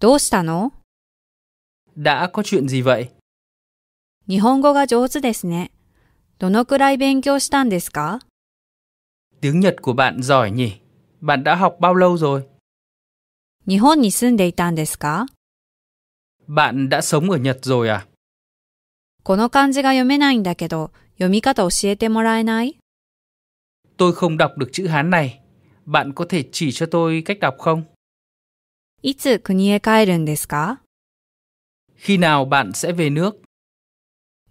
[0.00, 0.72] どうしたの
[1.96, 3.10] Đã có chuyện gì vậy?
[4.28, 5.70] 日本語が上手ですね。
[6.38, 8.20] どのくらい勉強したんですか
[9.40, 10.80] Tiếng Nhật của bạn giỏi nhỉ?
[11.20, 12.42] Bạn đã học bao lâu rồi?
[13.66, 15.26] 日本に住んでいたんですか
[16.48, 18.06] Bạn đã sống ở Nhật rồi à?
[19.22, 22.78] この漢字が読めないんだけど、読み方教えてもらえない
[23.96, 25.40] Tôi không đọc được chữ Hán này.
[25.86, 27.84] Bạn có thể chỉ cho tôi cách đọc không?
[29.02, 30.80] いつ国へ帰るんですか
[31.96, 33.42] Khi nào bạn sẽ về nước?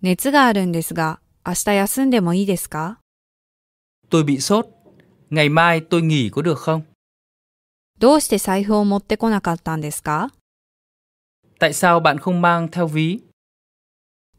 [0.02, 3.00] 熱があるんですが、明日休んでもいいですか
[4.10, 4.68] Tôi bị sốt.
[5.30, 6.84] Ngày mai tôi nghỉ có được không?
[8.00, 10.32] どうして財布を持ってこなかったんですか
[11.60, 13.22] Tại sao bạn không mang theo ví?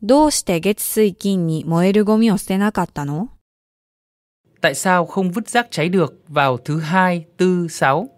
[0.02, 3.28] どうして月水金に燃えるゴミを捨てなかったの
[4.60, 8.08] Tại sao không vứt rác cháy được vào thứ hai, tư, sáu?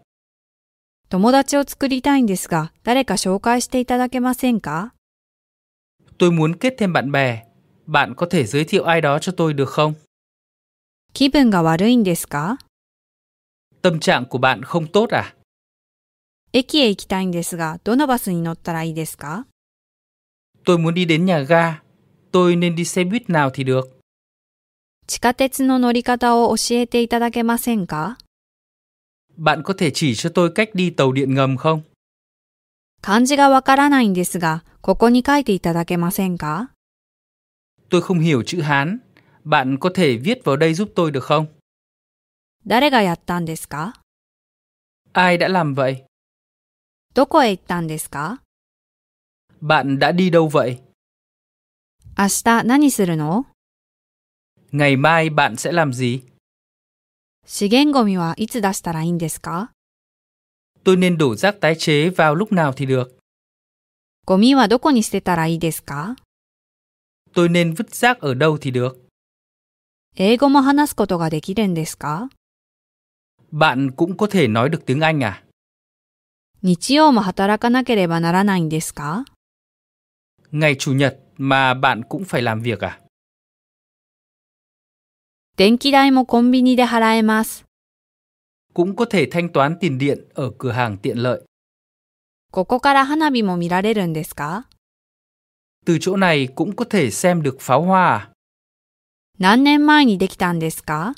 [1.12, 4.94] 友達を作りたいんですが、誰か紹介していただけませんか
[6.18, 7.44] Tôi muốn kết thêm bạn bè.
[7.86, 9.94] Bạn có thể giới thiệu ai đó cho tôi được không?
[11.14, 12.60] 気分が悪いんですか
[13.82, 15.36] Tâm trạng của bạn không tốt à?
[16.54, 19.48] 駅へ行きたいんですが、どのバスに乗ったらいいですか
[20.66, 21.82] Tôi muốn đi đến nhà ga.
[22.32, 24.00] Tôi nên đi xe buýt nào thì được?
[25.08, 28.18] 地下鉄の乗り方を教えていただけませんか
[29.37, 31.83] Bạn có thể chỉ cho tôi cách đi tàu điện ngầm không?
[33.03, 36.71] 漢字がわからないんですが、ここに書いていただけませんか
[37.89, 38.99] Tôi không hiểu chữ Hán.
[39.45, 41.47] Bạn có thể viết vào đây giúp tôi được không?
[42.67, 43.95] 誰がやったんですか
[45.13, 46.05] Ai đã làm vậy?
[47.15, 48.41] どこへ行ったんですか
[49.61, 50.83] Bạn đã đi đâu vậy?
[52.19, 53.45] 明日何するの
[54.73, 56.23] Ngày mai bạn sẽ làm gì?
[57.47, 59.71] 資源ゴミはいつ出したらいいんですか
[60.85, 63.17] Tôi nên đổ rác tái chế vào lúc nào thì được?
[64.27, 66.17] ゴミはどこに捨てたらいいですか
[67.35, 68.97] Tôi nên vứt rác ở đâu thì được?
[70.17, 72.29] 英語も話すことができるんですか
[73.53, 75.43] Bạn cũng có thể nói được tiếng Anh à?
[76.63, 79.25] 日曜も働かなければならないんですか
[80.53, 83.00] Ngày Chủ nhật mà bạn cũng phải làm việc à?
[85.57, 87.65] 電気代もコンビニで払えます。
[88.75, 91.43] Cũng có thể thanh toán tiền điện ở cửa hàng tiện lợi.
[92.53, 94.69] ここから花火も見られるんですか
[95.85, 98.33] Từ chỗ này cũng có thể xem được pháo hoa à?
[99.39, 101.15] 何年前にできたんですか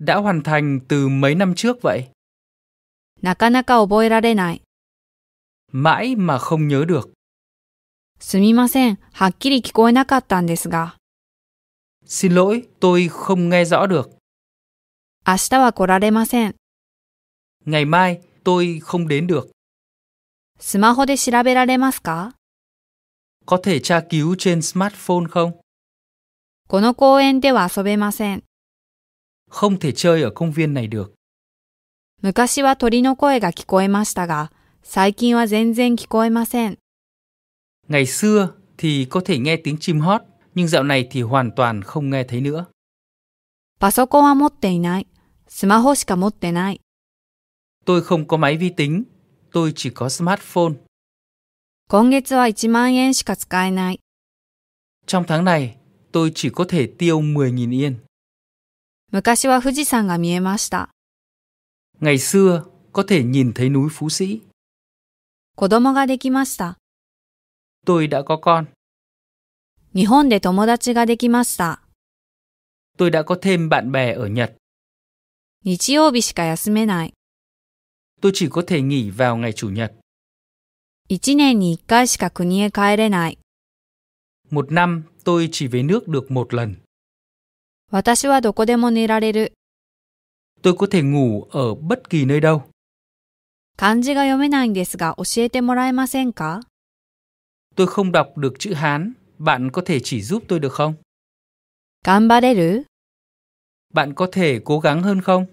[0.00, 2.10] Đã hoàn thành từ mấy năm trước vậy?
[3.22, 4.62] なかなか覚えられない。
[5.72, 7.12] Mãi mà không nhớ được.
[8.20, 8.98] すみません。
[9.12, 10.96] はっきり聞こえなかったんですが。
[12.08, 14.10] Xin lỗi, tôi không nghe rõ được.
[15.26, 16.54] 明日は来られません。
[17.64, 19.50] Ngày mai tôi không đến được.
[20.60, 22.34] スマホで調べられますか
[23.46, 25.52] Có thể tra cứu trên smartphone không?
[26.68, 28.42] この公園では遊べません。
[29.50, 31.14] Không thể chơi ở công viên này được.
[32.22, 34.50] 昔は鳥の声が聞こえましたが、
[34.82, 36.78] 最近は全然聞こえません。
[37.88, 40.22] Ngày xưa thì có thể nghe tiếng chim hót,
[40.58, 42.66] nhưng dạo này thì hoàn toàn không nghe thấy nữa.
[43.80, 45.06] パソコンは持っていない。
[45.48, 46.80] スマホしか持ってない。
[47.84, 49.04] Tôi không có máy vi tính,
[49.52, 50.76] tôi chỉ có smartphone.
[51.88, 54.00] 今月は1万円しか使えない。
[55.06, 55.76] Trong tháng này,
[56.12, 57.96] tôi chỉ có thể tiêu 10.000 yên.
[59.12, 60.88] 昔は富士山が見えました。
[62.00, 64.40] Ngày xưa, có thể nhìn thấy núi Phú Sĩ.
[65.56, 66.78] 子供ができました。
[67.86, 68.66] Tôi đã có con.
[69.95, 71.81] 日本で友達ができました。
[72.97, 74.55] Tôi đã có thêm bạn bè ở Nhật.
[75.65, 77.13] 日曜日しか休めない。
[78.21, 79.93] Tôi chỉ có thể nghỉ vào ngày Chủ nhật.
[81.09, 83.37] 1年に1回しか国へ帰れない。
[84.51, 86.75] Một năm, tôi chỉ về nước được một lần.
[87.91, 89.53] 私はどこでも寝られる。
[90.61, 92.61] Tôi có thể ngủ ở bất kỳ nơi đâu.
[93.75, 96.59] 漢字が読めないんですが教えてもらえませんか
[97.75, 99.13] Tôi không đọc được chữ Hán.
[99.38, 100.94] Bạn có thể chỉ giúp tôi được không?
[102.04, 102.84] 頑張れる
[103.94, 105.46] Bạn có thể cố gắng hơn không?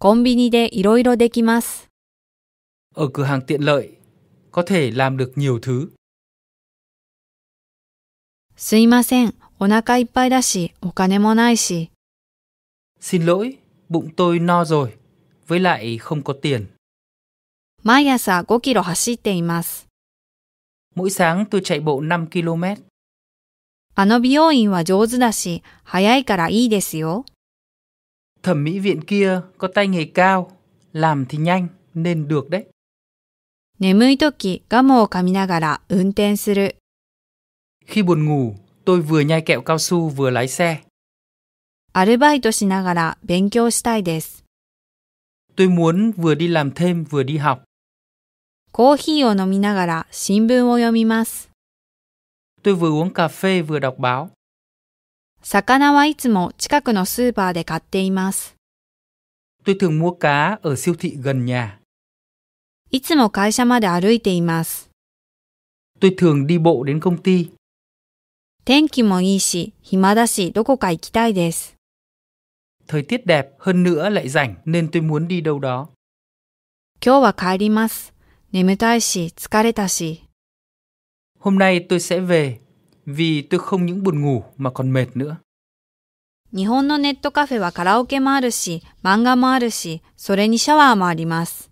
[0.00, 1.88] コンビニでいろいろできます。
[2.94, 3.96] Ở cửa hàng tiện lợi,
[4.50, 5.88] có thể làm được nhiều thứ.
[8.56, 9.34] すいません。
[9.58, 11.90] お腹いっぱいだし、お金もないし。
[13.00, 13.58] Xin lỗi,
[13.88, 14.96] bụng tôi no rồi.
[15.46, 16.66] Với lại không có tiền.
[17.82, 19.86] 毎朝5キロ走っています。
[20.98, 22.64] Mỗi sáng tôi chạy bộ 5 km.
[23.96, 27.24] あの美容院は上手だし、早いからいいですよ。
[28.42, 30.50] Thẩm mỹ viện kia có tay nghề cao,
[30.92, 32.66] làm thì nhanh nên được đấy.
[33.80, 36.76] 眠いときガムを噛みながら運転する。
[37.86, 38.54] Khi buồn ngủ,
[38.84, 40.82] tôi vừa nhai kẹo cao su vừa lái xe.
[41.92, 44.44] アルバイトしながら勉強したいです。
[45.56, 47.62] Tôi muốn vừa đi làm thêm vừa đi học.
[48.71, 51.49] コーヒーを飲みながら新聞を読みます。
[52.63, 54.29] Tôi vừa uống cà phê vừa đọc báo.
[55.41, 58.55] 魚はいつも近くのスーパーで買っています。
[59.65, 61.79] Tôi thường mua cá ở siêu thị gần nhà.
[62.91, 64.89] いつも会社まで歩いています。
[65.99, 67.51] Tôi thường đi bộ đến công ty.
[68.65, 71.75] 天気もいいし、暇だし、どこか行きたいです。
[72.87, 75.89] Thời tiết đẹp hơn nữa lại rảnh nên tôi muốn đi đâu đó.
[77.01, 78.13] 今日は帰ります。
[78.52, 80.22] 眠たいし、疲れたし。
[81.40, 82.58] Hôm nay tôi sẽ về
[83.06, 85.36] vì tôi không những buồn ngủ mà còn mệt nữa.
[86.52, 91.70] 日本のネットカフェはカラオケもあるし、漫画もあるし、それにシャワーもあります。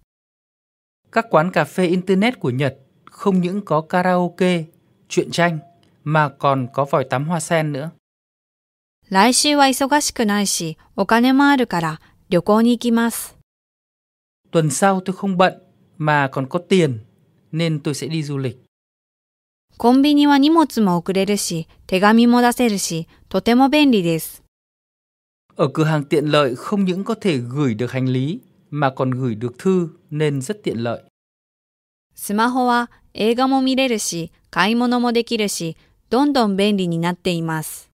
[1.12, 4.64] Các quán cà phê internet của Nhật không những có karaoke,
[5.08, 5.58] truyện tranh
[6.04, 7.90] mà còn có vòi tắm hoa sen nữa.
[9.10, 12.00] 来週は忙しくないし、お金もあるから
[12.30, 13.36] 旅行に行きます。
[14.50, 15.62] Tuần sau tôi không bận
[15.98, 16.98] mà còn có tiền
[17.52, 18.58] nên tôi sẽ đi du lịch.
[19.78, 24.42] コンビニは荷物も送れるし、手紙も出せるし、とても便利です。
[25.56, 29.10] Ở cửa hàng tiện lợi không những có thể gửi được hành lý mà còn
[29.10, 31.02] gửi được thư nên rất tiện lợi.
[32.14, 35.76] スマホは映画も見れるし、買い物もできるし、
[36.10, 37.90] どんどん便利になっています。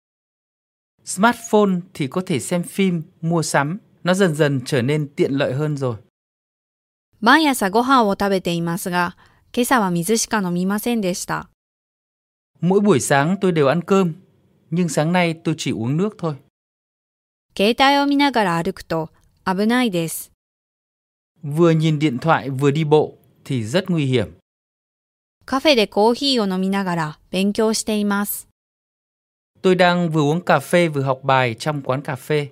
[1.06, 5.54] Smartphone thì có thể xem phim, mua sắm, nó dần dần trở nên tiện lợi
[5.54, 5.96] hơn rồi.
[7.23, 9.15] 毎朝ご飯を食べていますが、
[9.55, 11.51] 今朝は水しか飲みませんでした。
[12.63, 14.15] Mỗi buổi sáng tôi đều ăn cơm,
[14.71, 16.35] nhưng sáng nay tôi chỉ uống nước thôi.
[17.55, 19.11] 携帯を見ながら歩くと
[19.45, 20.31] 危ないです。
[21.43, 24.39] Vừa nhìn điện thoại vừa đi bộ thì rất nguy hiểm.
[25.45, 28.49] カフェでコーヒーを飲みながら勉強しています。
[29.63, 32.49] Tôi đang vừa uống cà phê vừa học bài trong quán cà phê.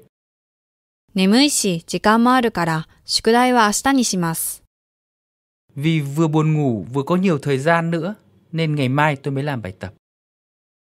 [1.15, 4.58] 眠いし、時間もあるから、宿題は明日にします。
[5.78, 8.16] Vì vừa buồn ngủ vừa có nhiều thời gian nữa
[8.52, 9.94] nên ngày mai tôi mới làm bài tập.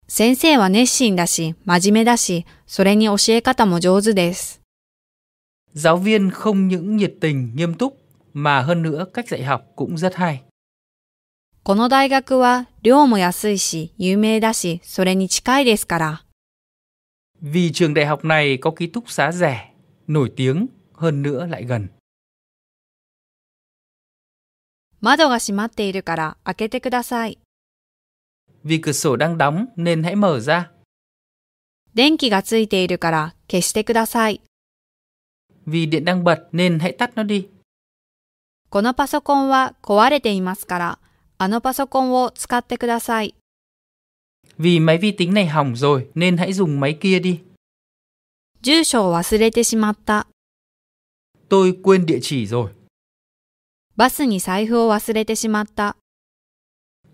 [0.08, 4.62] 先生は熱心だし、真面目だし、それに教え方も上手です。
[5.74, 7.98] Giáo viên không những nhiệt tình, nghiêm túc
[8.34, 10.44] mà hơn nữa cách dạy học cũng rất hay.
[11.64, 16.22] この大学は寮も安いし、有名だし、それに近いですから。
[17.42, 19.72] Vì trường đại học này có ký túc xá rẻ,
[20.08, 21.88] nổi tiếng, hơn nữa lại gần.
[25.01, 27.39] 窓が閉まっているから開けてください。
[28.65, 30.71] Vì cửa sổ đang đóng nên hãy mở ra.
[31.95, 34.43] 電気がついているから消してください。
[35.67, 37.49] Vì điện đang bật nên hãy tắt nó đi.
[38.69, 40.99] このパソコンは壊れていますから、
[41.39, 43.35] あのパソコンを使ってください。
[44.59, 47.39] Vì máy vi tính này hỏng rồi nên hãy dùng máy kia đi.
[48.61, 50.27] 住所を忘れてしまった。
[51.49, 52.80] Tôi quên địa chỉ rồi.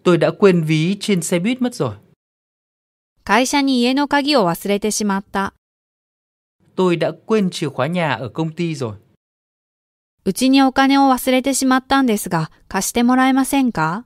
[0.04, 1.96] Tôi đã quên ví trên xe buýt mất rồi.
[3.24, 5.54] 会社に家の鍵を忘れてしまった。
[6.76, 8.98] Tôi đã quên chìa khóa nhà ở công ty rồi.
[10.24, 14.06] うちにお金を忘れてしまったんですが、貸してもらえませんか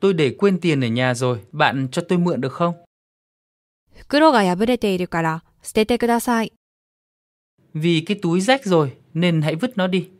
[0.00, 2.74] Tôi để quên tiền ở nhà rồi, bạn cho tôi mượn được không?
[3.94, 6.52] 袋が破れているから捨ててください。
[7.74, 10.10] Vì cái túi rách rồi nên hãy vứt nó đi.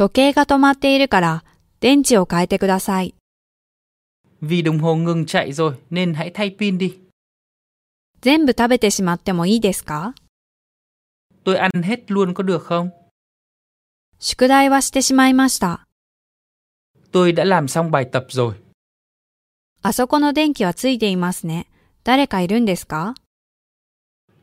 [0.00, 1.44] 時計が止まっているから
[1.80, 3.14] 電池を変えてください。
[4.42, 6.98] Vì đồng hồ ngừng chạy rồi nên hãy thay pin đi.
[8.20, 10.14] 全部食べてしまってもいいですか
[11.44, 12.90] Tôi ăn hết luôn có được không?
[14.18, 15.86] 宿題はしてしまいました。
[17.12, 18.54] Tôi đã làm xong bài tập rồi.
[19.82, 21.66] あそこの電気はついていますね。
[22.04, 23.14] 誰かいるんですか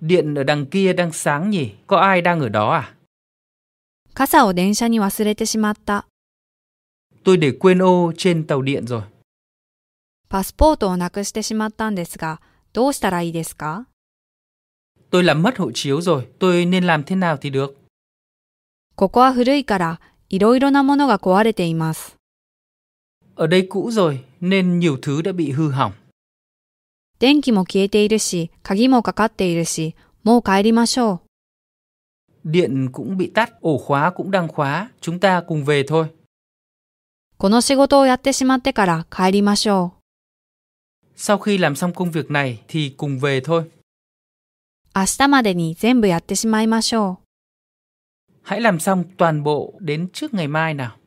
[0.01, 1.73] Điện ở đằng kia đang sáng nhỉ?
[1.87, 2.95] Có ai đang ở đó à?
[4.18, 6.08] 傘を電車に忘れてしまった。
[7.22, 9.02] Tôi để quên ô trên tàu điện rồi.
[10.28, 12.40] パスポートをなくしてしまったんですが、
[12.72, 13.86] どうしたらいいですか
[15.12, 16.26] Tôi làm mất hộ chiếu rồi.
[16.40, 17.76] Tôi nên làm thế nào thì được?
[18.96, 22.16] ここは古いから、いろいろなものが壊れています。
[23.36, 25.92] Ở đây cũ rồi nên nhiều thứ đã bị hư hỏng.
[27.20, 29.94] 電気も消えているし、鍵もかかっているし、
[30.24, 31.27] もう帰りましょう。
[32.47, 34.91] Điện cũng bị tắt, ổ khóa cũng đang khóa.
[35.01, 36.07] Chúng ta cùng về thôi.
[37.37, 40.03] この仕事をやってしまってから帰りましょう。
[41.15, 43.69] Sau khi làm xong công việc này thì cùng về thôi.
[44.95, 47.23] 明日までに全部やってしまいましょう。
[48.43, 50.97] Hãy làm xong toàn bộ đến trước ngày mai nào.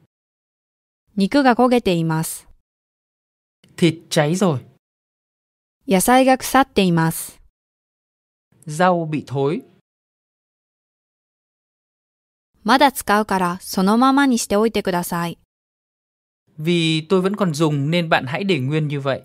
[1.16, 2.46] 肉が焦げています。
[3.76, 4.60] Thịt cháy rồi,
[5.86, 7.40] 野菜が腐っています。
[8.66, 9.62] rau bị thối.
[12.64, 15.38] まだ使うからそのままにしておいてください。
[16.58, 19.22] Vì tôi vẫn còn dùng nên bạn hãy để nguyên như vậy.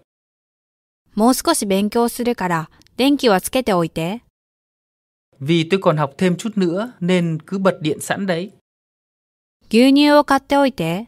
[1.16, 4.22] もう少し勉強するから電気はつけておいて。
[5.40, 8.52] Vì tôi còn học thêm chút nữa nên cứ bật điện sẵn đấy.
[9.70, 11.08] 牛乳を買っておいて。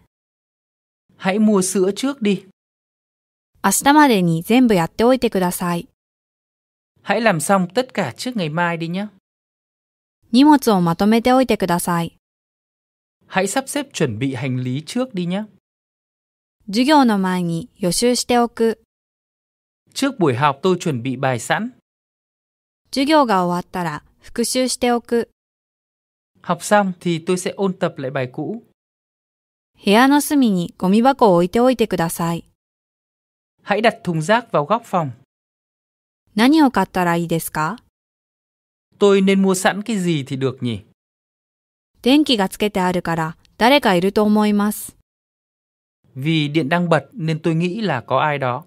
[1.18, 2.48] Hãy mua sữa trước đi.
[3.64, 5.88] 明日までに全部やっておいてください。
[7.04, 9.08] Hãy làm xong tất cả trước ngày mai đi nhé.
[10.32, 12.17] 荷物をまとめておいてください。
[13.28, 15.44] Hãy sắp xếp chuẩn bị hành lý trước đi nhé.
[16.68, 18.82] 授業の前に予習しておく。
[19.94, 21.72] Trước buổi học tôi chuẩn bị bài sẵn.
[22.92, 25.30] 授業が終わったら復習しておく。
[26.42, 28.64] Học xong thì tôi sẽ ôn tập lại bài cũ.
[29.84, 32.46] 部屋の隅にゴミ箱を置いておいてください。
[33.64, 35.12] Hãy đặt thùng rác vào góc phòng.
[36.36, 37.78] 何を買ったらいいですか
[39.00, 40.84] Tôi nên mua sẵn cái gì thì được nhỉ?
[42.02, 44.96] 電気がつけてあるから誰かいると思います。
[46.16, 48.66] Vì điện đang bật nên tôi nghĩ là có ai đó.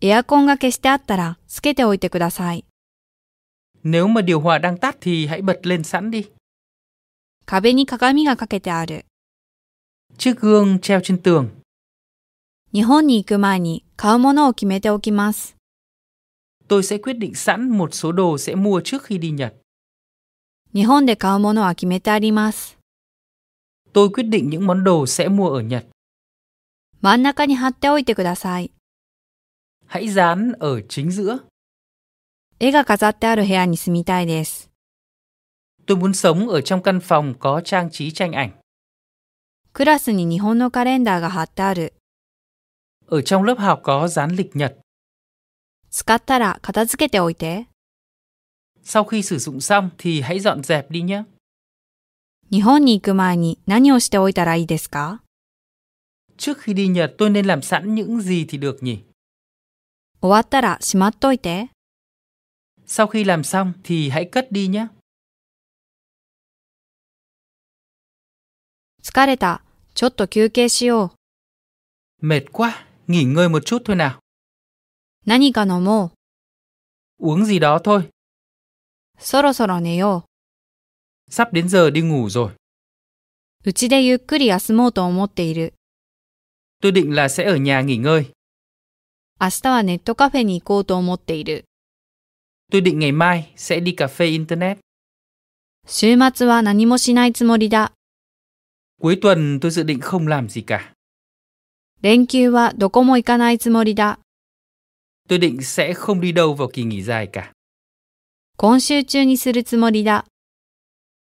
[0.00, 2.64] エアコンが消してあったらつけておいてください。
[3.82, 6.30] Nếu mà điều hòa đang tắt thì hãy bật lên sẵn đi.
[7.46, 9.04] 壁に鏡がかけてある。
[10.16, 11.48] Chiếc gương treo trên tường.
[12.72, 15.56] 日本に行く前に買うものを決めておきます。
[16.68, 19.54] Tôi sẽ quyết định sẵn một số đồ sẽ mua trước khi đi Nhật.
[20.75, 22.77] 日本で買うものは決めてあります。
[23.93, 25.85] Tôi quyết định những món đồ sẽ mua ở Nhật.
[27.01, 28.71] 真ん中に貼っておいてください。
[29.87, 31.45] Hãy dán ở chính giữa.
[32.59, 34.69] 絵が飾ってある部屋に住みたいです。
[35.85, 38.51] Tôi muốn sống ở trong căn phòng có trang trí tranh ảnh.
[39.71, 41.93] クラスに日本のカレンダーが貼ってある。
[43.07, 44.75] Ở trong lớp học có dán lịch nhật.
[45.89, 47.69] 使ったら片付けておいて。
[48.84, 51.24] Sau khi sử dụng xong thì hãy dọn dẹp đi nhé.
[52.50, 55.22] 日本に行く前に何をしておいたらいいですか
[56.36, 59.04] Trước khi đi Nhật tôi nên làm sẵn những gì thì được nhỉ?
[60.20, 61.68] 終わったらしまっといて。
[62.86, 64.88] Sau khi làm xong thì hãy cất đi nhé.
[69.02, 69.62] 疲れた。
[69.94, 71.12] ちょっと休憩しよ
[72.22, 72.26] う。
[72.26, 74.18] Mệt quá, nghỉ ngơi một chút thôi nào.
[75.26, 76.12] 何か飲も
[77.18, 77.26] う。
[77.26, 78.08] Uống gì đó thôi,
[79.18, 80.24] そろそろ寝よ
[81.30, 82.48] sắp đến giờ đi ngủ rồi.
[82.48, 83.70] う。
[83.70, 85.74] うちでゆっくり休もうと思っている。
[86.82, 88.32] Tôi định là sẽ ở nhà nghỉ ngơi.
[89.40, 91.64] 明日はネットカフェに行こうと思っている。
[92.72, 94.78] Tôi định ngày mai sẽ đi cà phê internet.
[95.86, 97.92] 週末は何もしないつもりだ。
[99.00, 100.92] Cuối tuần tôi dự định không làm gì cả.
[102.02, 104.18] 連休はどこも行かないつもりだ。
[105.28, 107.52] Tôi định sẽ không đi đâu vào kỳ nghỉ dài cả.
[108.56, 110.26] 今週中にするつもりだ。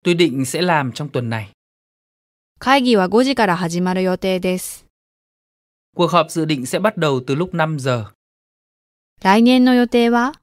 [0.03, 1.51] Tôi định sẽ làm trong tuần này.
[2.59, 4.85] 会議は5時から始まる予定です。
[5.95, 8.05] Cuộc họp dự định sẽ bắt đầu từ lúc 5 giờ.
[9.21, 10.33] 来年の予定は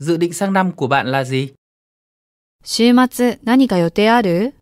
[0.00, 1.54] Dự định sang năm của bạn là gì?
[2.64, 4.54] 週末何か予定ある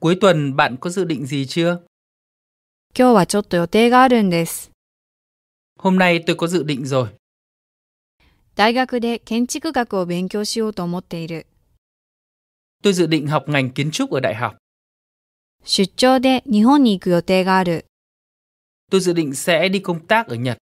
[0.00, 1.80] Cuối tuần bạn có dự định gì chưa?
[2.94, 4.70] 今日はちょっと予定があるんです。
[5.78, 7.08] Hôm nay tôi có dự định rồi.
[8.54, 11.46] 大学で建築学を勉強しようと思っている。
[12.82, 14.56] Tôi dự định học ngành kiến trúc ở đại học.
[15.64, 17.86] 出張で日本に行く予定がある。
[18.90, 20.58] Tôi dự định sẽ đi công tác ở Nhật.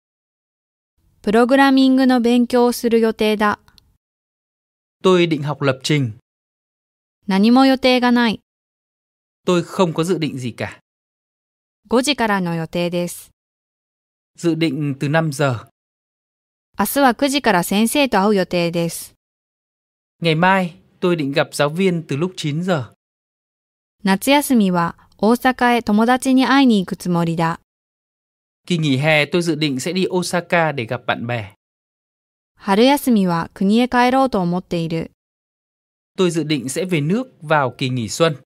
[1.23, 3.59] プログラミングの勉強をする予定だ。
[5.02, 6.12] Tôi định học lập trình.
[7.26, 8.40] 何も予定がない。
[9.47, 10.81] Tôi không có dự định gì cả.
[11.90, 13.31] 5時からの予定です。
[14.37, 15.66] Dự định từ 5 giờ.
[16.78, 19.14] 明日は9時から先生と会う予定です。
[20.23, 22.93] Ngày mai tôi định gặp giáo viên từ lúc 9 giờ.
[24.02, 27.61] 夏休みは大阪へ友達に会いに行くつもりだ。
[28.66, 31.54] Kỳ nghỉ hè tôi dự định sẽ đi Osaka để gặp bạn bè.
[32.57, 35.11] 春休みは国へ帰ろうと思っている。
[36.16, 38.43] Tôi dự định sẽ về nước vào kỳ nghỉ xuân.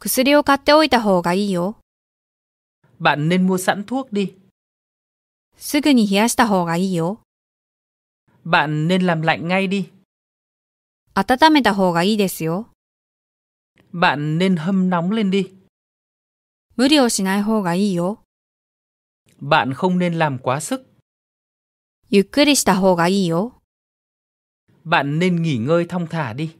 [0.00, 1.76] 薬を買っておいた方がいいよ。
[2.98, 4.37] Bạn nên mua sẵn thuốc đi.
[5.58, 7.20] すぐに冷やした方がいいよ。
[8.44, 9.90] Bạn nên làm lạnh ngay đi.
[11.14, 12.66] 温めた方がいいですよ。
[13.92, 15.54] Bạn nên hâm nóng lên đi.
[16.76, 18.18] 無理をしない方がいいよ。
[19.40, 20.84] Bạn không nên làm quá sức.
[22.10, 23.60] ゆっくりした方がいいよ。
[24.84, 26.50] Bạn nên nghỉ ngơi thong thả đi.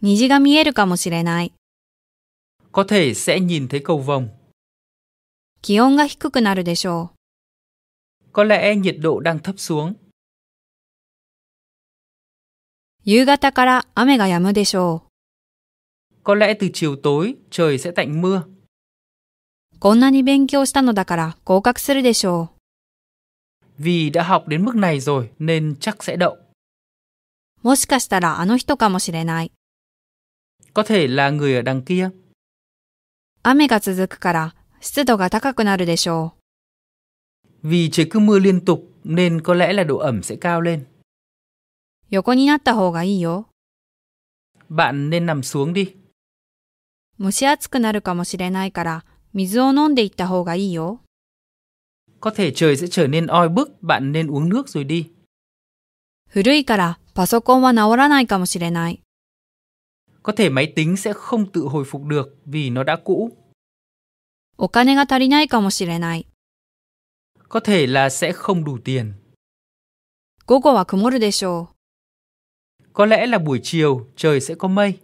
[0.00, 1.52] 虹が見えるかもしれない。
[2.72, 4.28] Có thể sẽ nhìn thấy cầu vồng.
[5.60, 7.17] 気温が低くなるでしょう。
[8.32, 9.94] Có lẽ nhiệt độ đang thấp xuống.
[13.06, 15.02] 夕方から雨が止むでしょ
[16.22, 18.38] Có lẽ từ chiều tối trời sẽ tạnh mưa.
[18.38, 18.48] う。
[19.78, 22.50] こんなに勉強したのだから合格するでしょ
[23.78, 26.32] Vì đã học đến mức này rồi nên chắc sẽ đậu.
[26.32, 26.38] う。
[27.62, 29.52] もしかしたらあの人かもしれない。
[30.72, 32.10] Có thể là người ở đằng kia.
[33.42, 36.32] 雨が続くから湿度が高くなるでしょ
[37.62, 40.80] Vì trời cứ mưa liên tục nên có lẽ là độ ẩm sẽ cao lên.
[40.80, 40.86] う。
[42.10, 43.46] 横になった方がいいよ。
[44.68, 45.96] Bạn nên nằm xuống đi.
[47.18, 51.00] 蒸し暑くなるかもしれないから水を飲んでいった方がいいよ。
[52.20, 55.10] Có thể trời sẽ trở nên oi bức, bạn nên uống nước rồi đi.
[56.28, 59.00] 古いからパソコンは治らないかもしれない。
[60.22, 63.30] Có thể máy tính sẽ không tự hồi phục được vì nó đã cũ.
[64.56, 66.26] お金が足りないかもしれない。
[67.49, 69.13] có thể là sẽ không đủ tiền.
[72.93, 74.99] Có lẽ là buổi chiều trời sẽ có mây.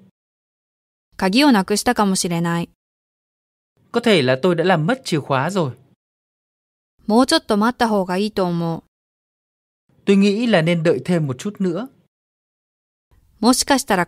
[3.91, 5.75] Có thể là tôi đã làm mất chìa khóa rồi.
[10.05, 11.87] Tôi nghĩ là nên đợi thêm một chút nữa.
[13.39, 14.05] Moshikashitara.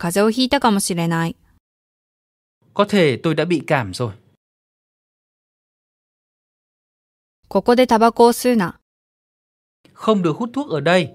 [2.74, 4.13] Có thể tôi đã bị cảm rồi.
[7.49, 8.81] ここでタバコを吸うな。
[9.95, 11.14] Không được hút thuốc ở đây.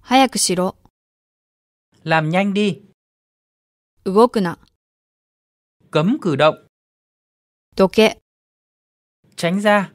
[0.00, 0.76] 早くしろ。
[2.04, 2.82] Làm nhanh đi.
[4.04, 4.58] 動くな。
[5.90, 6.66] Cấm cử động.
[7.74, 8.20] どけ。
[9.36, 9.92] Tránh ra.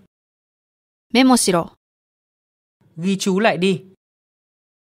[1.13, 1.77] メモしろ。
[2.97, 3.87] Ghi chú lại đi.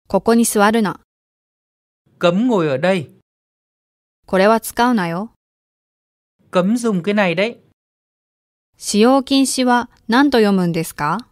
[0.07, 1.01] ここに座るな。
[2.19, 3.11] Cấm ngồi ở đây.
[4.27, 5.33] これは使うなよ。
[6.51, 7.59] Cấm dùng cái này đấy.
[8.78, 11.28] 使用禁止は何と読むんですか？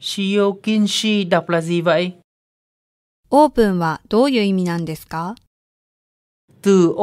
[0.00, 2.18] 使用禁止だプラジーバイ。
[3.30, 5.34] オープンはどういう意味なんですか
[6.62, 6.94] ?To。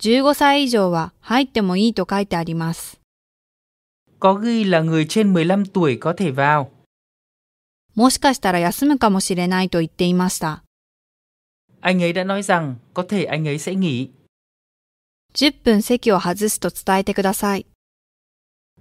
[0.00, 3.00] 15歳以上は入ってもいいと書いてあります。
[7.94, 10.62] もしかしたら休むかもしれないと言っていました。
[15.35, 17.65] 10分席を外すと伝えてください。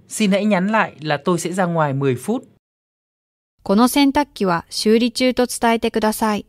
[0.09, 2.43] Xin hãy nhắn lại là tôi sẽ ra ngoài 10 phút.
[3.63, 6.47] この洗濯機は修理中と伝えてください。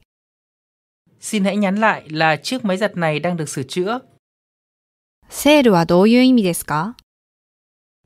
[1.22, 4.02] Xin hãy nhắn lại là chiếc máy giặt này đang được sửa chữa.
[5.30, 6.96] セールはどういう意味ですか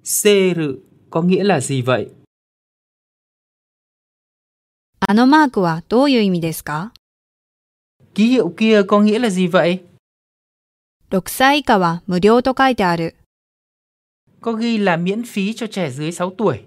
[0.04, 2.12] Seru có nghĩa là gì vậy?
[5.00, 6.94] あのマークはどういう意味ですか
[8.14, 9.84] Ký hiệu kia có nghĩa là gì vậy?
[11.13, 13.17] 6歳以下は無料と書いてある。
[14.41, 16.65] Có ghi là miễn phí cho trẻ dưới 6 tuổi.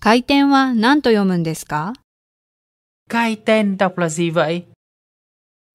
[0.00, 1.94] 回転は何と読むんですか
[3.10, 4.66] Cai ten đọc là gì vậy?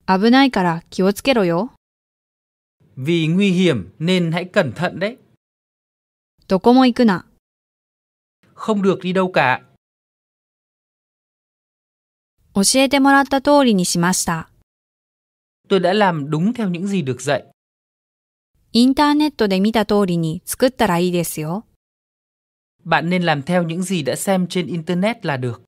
[0.08, 1.74] 危ないから気をつけろよ。
[2.96, 5.18] Vì nguy hiểm nên hãy cẩn thận đấy.
[6.48, 7.26] どこも行くな。
[8.56, 9.62] Không được đi đâu cả.
[12.56, 14.51] 教えてもらった通りにしました。
[15.71, 17.43] Tôi đã làm đúng theo những gì được dạy.
[18.73, 21.65] インターネットで見た通りに作ったらいいですよ。
[22.85, 25.63] Bạn nên làm theo những gì đã xem trên Internet là được.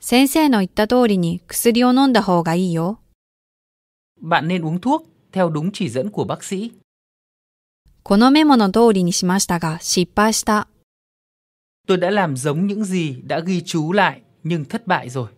[0.00, 2.98] 先生の言った通りに薬を飲んだ方がいいよ。
[4.20, 6.72] Bạn nên uống thuốc theo đúng chỉ dẫn của bác sĩ.
[8.02, 10.68] このメモの通りにしましたが失敗した。
[11.86, 15.28] Tôi đã làm giống những gì đã ghi chú lại nhưng thất bại rồi.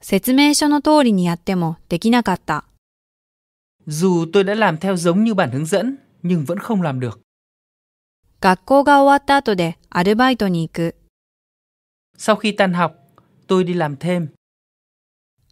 [0.00, 2.64] 説明書の通りにやってもできなかった。
[3.86, 7.20] Dù tôi đã làm theo giống như bản hướng dẫn nhưng vẫn không làm được.
[8.40, 10.94] 学校が終わった後でアルバイトに行く。
[12.18, 12.92] Sau khi tan học,
[13.46, 14.28] tôi đi làm thêm.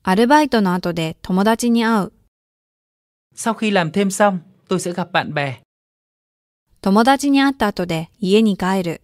[0.02, 2.12] アルバイトの後で友達に会う。
[3.34, 5.60] Sau khi làm thêm xong, tôi sẽ gặp bạn bè.
[6.80, 9.00] 友達に会った後で家に帰る。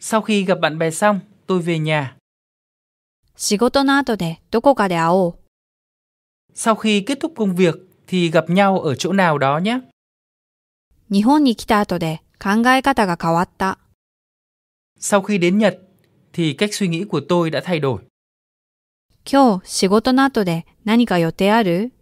[0.00, 2.16] Sau khi gặp bạn bè xong, tôi về nhà.
[3.41, 5.35] 仕事の後でどこかで会おう。
[6.53, 7.75] Sau khi kết thúc công việc
[8.05, 9.79] thì gặp nhau ở chỗ nào đó nhé.
[11.09, 13.79] 日本に来た後で考え方が変わった。
[14.99, 15.79] Sau khi đến Nhật
[16.33, 17.99] thì cách suy nghĩ của tôi đã thay đổi.
[19.23, 21.93] 今日仕事の後で何か予定ある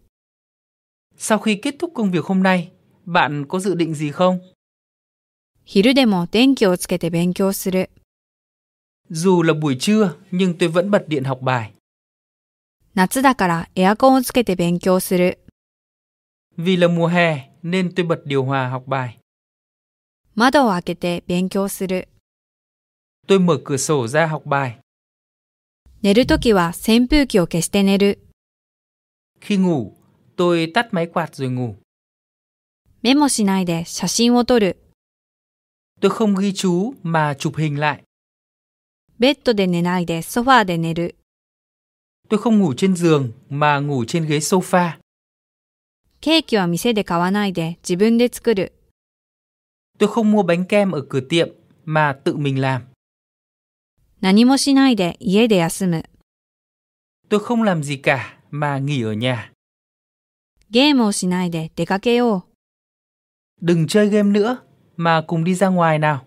[1.18, 2.72] Sau khi kết thúc công việc hôm nay,
[3.06, 4.40] bạn có dự định gì không?
[5.68, 7.92] 昼でも電気をつけて勉強する。
[9.09, 11.73] Dù là buổi trưa nhưng tôi vẫn bật điện học bài.
[12.95, 15.39] 夏だからエアコンをつけて勉強する。
[16.57, 19.19] Vì là mùa hè nên tôi bật điều hòa học bài.
[20.35, 22.09] 窓を開けて勉強する。
[23.27, 24.79] Tôi mở cửa sổ ra học bài.
[26.03, 28.19] 寝るときは扇風機を消して寝る。
[29.41, 29.97] Khi ngủ,
[30.37, 31.77] tôi tắt máy quạt rồi ngủ.
[33.03, 34.79] メモしないで写真を撮る。
[36.01, 38.03] Tôi không ghi chú mà chụp hình lại.
[42.30, 44.92] Tôi không ngủ trên giường mà ngủ trên ghế sofa.
[46.20, 48.74] ケーキは店で買わないで自分で作る。
[50.00, 51.50] Tôi không mua bánh kem ở cửa tiệm
[51.86, 52.82] mà tự mình làm.
[54.22, 56.04] 何もしないで家で休む。
[57.30, 59.52] Tôi không làm gì cả mà nghỉ ở nhà.
[63.62, 64.58] Đừng chơi game nữa
[64.96, 66.27] mà cùng đi ra ngoài nào.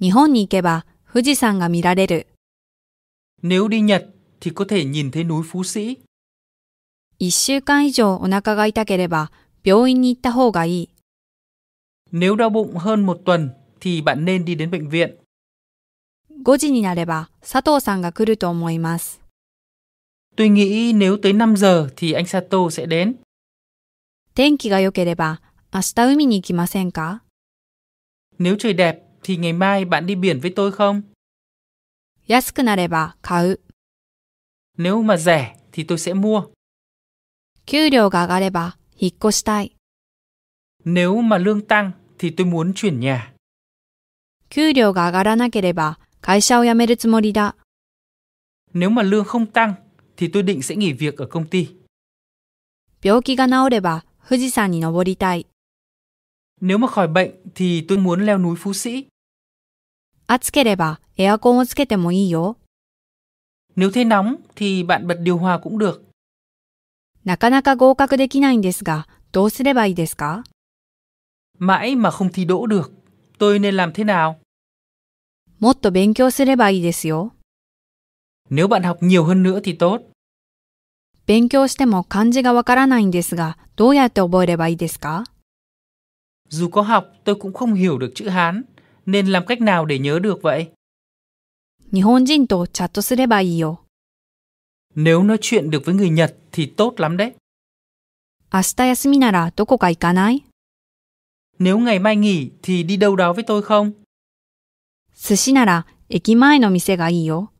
[0.00, 2.26] 日本に行けば富士山が見られる。
[3.42, 4.06] Nếu đi Nhật
[4.40, 5.96] thì có thể nhìn thấy núi Phú Sĩ.
[7.18, 9.30] 一週間以上お腹が痛ければ
[9.62, 10.88] 病院に行った方がいい。
[12.12, 15.16] Nếu đau bụng hơn một tuần thì bạn nên đi đến bệnh viện.
[16.44, 19.20] 5時になれば佐藤さんが来ると思います。
[20.36, 23.16] Tôi nghĩ nếu tới 5 giờ thì anh Sato sẽ đến.
[24.34, 25.42] 天気が良ければ
[25.74, 27.22] 明日海に行きませんか
[28.38, 31.01] Nếu trời đẹp thì ngày mai bạn đi biển với tôi không?
[32.27, 33.59] 安くなれば買う。
[34.77, 36.49] Nếu mà rẻ thì tôi sẽ mua.
[37.65, 39.75] 給料が上がれば引っ越したい。
[40.85, 43.33] Nếu mà lương tăng thì tôi muốn chuyển nhà.
[44.49, 47.55] 給料が上がらなければ会社を辞めるつもりだ。
[48.73, 49.75] Nếu mà lương không tăng
[50.17, 51.75] thì tôi định sẽ nghỉ việc ở công ty.
[53.03, 55.45] 病気が治れば富士山に登りたい。
[56.61, 59.07] Nếu mà khỏi bệnh thì tôi muốn leo núi Phú Sĩ.
[60.32, 62.56] 暑ければエアコンをつけてもいいよ。
[63.74, 66.02] Nếu thấy nóng thì bạn bật điều hòa cũng được.
[67.24, 70.44] なかなか合格できないんですが、どうすればいいですか
[71.58, 72.92] Mãi mà không thi đỗ được.
[73.38, 74.38] Tôi nên làm thế nào?
[75.58, 77.32] もっと勉強すればいいですよ。
[78.50, 80.00] Nếu bạn học nhiều hơn nữa thì tốt.
[81.26, 85.24] 勉強しても漢字がわからないんですが、どうやって覚えればいいですか
[86.50, 88.62] Dù có học tôi cũng không hiểu được chữ Hán.
[89.09, 90.71] Nên làm cách nào để nhớ được vậy?
[91.91, 93.79] 日本人とチャットすればいいよ。
[94.95, 97.33] Nếu nói chuyện được với người Nhật thì tốt lắm đấy.
[98.51, 100.43] 明日休みならどこか行かない
[101.59, 103.91] Nếu ngày mai nghỉ thì đi đâu đó với tôi không?
[105.13, 107.51] 寿司なら駅前の店がいいよ。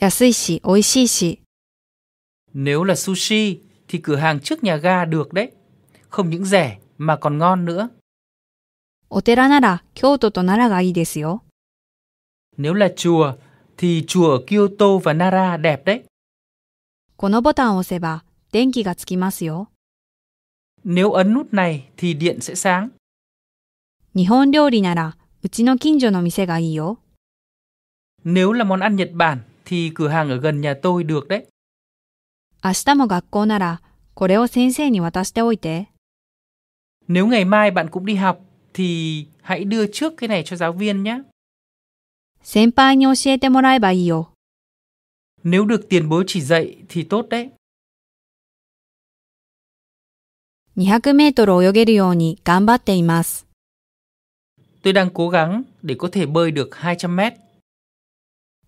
[0.00, 1.42] 安いし美味しいし。
[2.54, 5.50] Nếu là sushi thì cửa hàng trước nhà ga được đấy.
[6.08, 7.88] Không những rẻ mà còn ngon nữa.
[9.15, 11.43] お寺なら京都と奈良がいいですよ。
[12.57, 13.33] Nếu là chùa
[13.77, 16.03] thì chùa ở Kyoto và Nara đẹp đấy.
[17.15, 19.67] このボタンを押せば電気がつきますよ。
[20.83, 22.89] Nếu ấn nút này thì điện sẽ sáng.
[24.15, 26.97] 日本料理ならうちの近所の店がいいよ。
[28.25, 31.45] Nếu là món ăn Nhật Bản thì cửa hàng ở gần nhà tôi được đấy.
[32.63, 33.81] 明日も学校なら
[34.15, 35.91] これを先生に渡しておいて。
[37.07, 38.39] Nếu ngày mai bạn cũng đi học
[38.74, 41.22] thì hãy đưa trước cái này cho giáo viên nhé.
[42.42, 44.32] 先輩に教えてもらえばいいよ。
[45.44, 47.50] Nếu được tiền bối chỉ dạy thì tốt đấy.
[50.76, 53.46] 200メートル泳げるように頑張っています。
[54.82, 57.34] Tôi đang cố gắng để có thể bơi được 200 mét.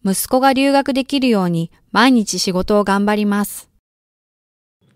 [0.03, 3.69] 息子が留学できるように毎日仕事を頑張ります。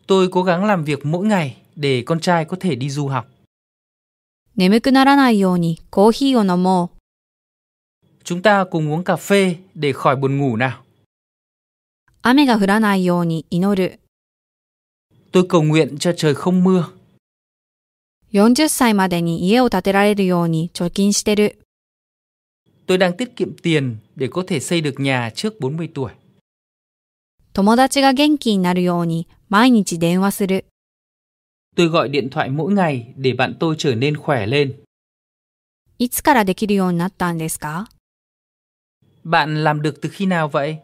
[0.07, 3.27] Tôi cố gắng làm việc mỗi ngày để con trai có thể đi du học.
[4.60, 8.24] 眠くならないようにコーヒーを飲もう。
[8.26, 10.84] Chúng ta cùng uống cà phê để khỏi buồn ngủ nào.
[12.22, 14.00] 雨が降らないように祈る。
[15.32, 16.84] Tôi cầu nguyện cho trời không mưa.
[18.34, 21.62] 40歳までに家を建てられるように貯金してる。
[22.86, 26.12] Tôi đang tiết kiệm tiền để có thể xây được nhà trước 40 tuổi.
[27.54, 30.66] 友達が元気になるように毎日電話する。
[31.79, 34.75] Tôi gọi điện thoại mỗi ngày để bạn tôi trở nên khỏe lên.
[35.99, 37.87] いつからできるようになったんですか
[39.25, 40.81] Bạn làm được từ khi nào vậy?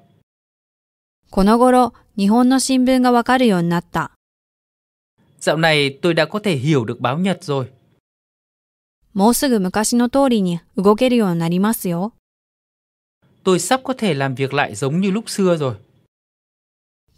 [1.31, 4.13] この頃、日本の新聞がわかるようになった。
[5.41, 7.67] Dạo này tôi đã có thể hiểu được báo Nhật rồi.
[9.15, 12.13] もうすぐ昔の通りに動けるようになりますよ。
[13.45, 15.75] Tôi sắp có thể làm việc lại giống như lúc xưa rồi.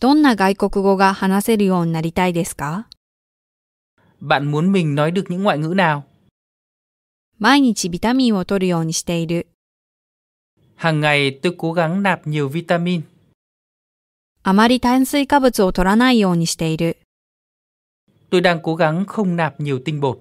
[0.01, 2.89] どんな外国語が話せるようになりたいですか
[4.21, 6.03] Bạn muốn mình nói được những ngoại ngữ nào?
[7.39, 9.47] 毎日ビタミンを取るようにしている。
[10.77, 13.03] Hàng ngày tôi cố gắng nạp nhiều vitamin.
[14.45, 16.99] あまり炭水化物を取らないようにしている。
[18.31, 20.19] Tôi đang cố gắng không nạp nhiều tinh bột.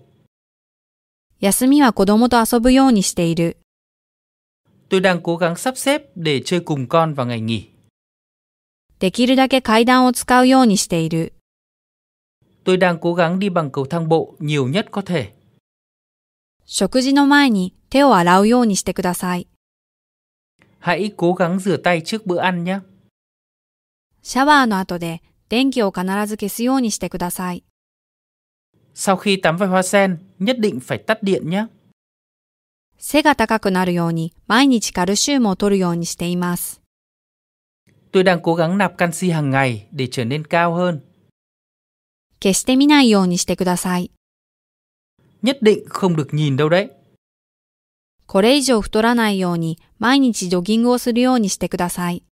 [1.39, 3.57] 休みは子供と遊ぶようにしている。
[4.89, 7.69] Tôi đang cố gắng sắp xếp để chơi cùng con vào ngày nghỉ.
[8.99, 11.33] できるだけ階段を使うようにしている。
[12.65, 15.31] Tôi đang cố gắng đi bằng cầu thang bộ nhiều nhất có thể.
[16.65, 19.47] 食事の前に手を洗うようにしてください。
[20.79, 22.79] Hãy cố gắng rửa tay trước bữa ăn nhé.
[24.23, 27.63] シャワーの後で電気を必ず消すようにしてください。
[28.93, 31.67] Sau khi tắm vòi hoa sen, nhất định phải tắt điện nhé.
[32.97, 36.81] 背が高くなるように毎日カルシウムを取るようにしています。
[38.11, 41.01] Tôi đang cố gắng nạp canxi hàng ngày để trở nên cao hơn.
[42.40, 44.10] 決して見ないようにしてください。
[45.42, 46.90] Nhất định không được nhìn đâu đấy.
[48.26, 52.22] これ以上太らないように毎日ジョギングをするようにしてください。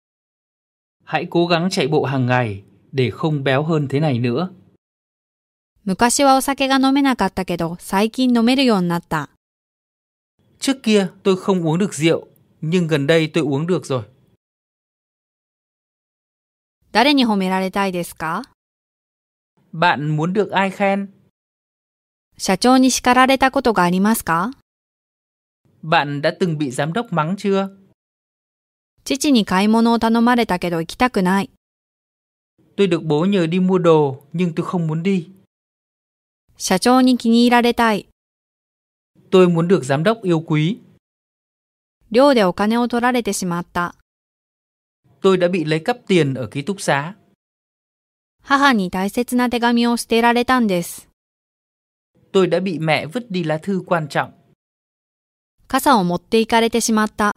[1.05, 4.49] Hãy cố gắng chạy bộ hàng ngày để không béo hơn thế này nữa.
[5.85, 9.29] 昔はお酒が飲めなかったけど最近飲めるようになった。
[10.59, 12.27] Trước kia tôi không uống được rượu,
[12.61, 14.03] nhưng gần đây tôi uống được rồi.
[16.91, 18.43] 誰に褒められたいですか
[19.74, 21.06] Bạn muốn được ai khen?
[22.36, 24.50] 社長に叱られたことがありますか
[25.82, 27.68] Bạn đã từng bị giám đốc mắng chưa?
[29.04, 31.50] 父に買い物を頼まれたけど行きたくない。
[32.76, 35.30] Tôi được bố nhờ đi mua đồ, nhưng tôi không muốn đi.
[36.56, 38.08] 社長に気に入られたい。
[39.30, 40.80] Tôi muốn được giám đốc yêu quý.
[42.10, 43.94] 寮でお金を取られてしまった。
[45.20, 47.14] Tôi đã bị lấy cắp tiền ở ký túc xá.
[48.44, 51.08] 母に大切な手紙を捨てられたんです。
[52.32, 54.32] Tôi đã bị mẹ vứt đi lá thư quan trọng.
[55.68, 57.34] 傘を持って行かれてしまった。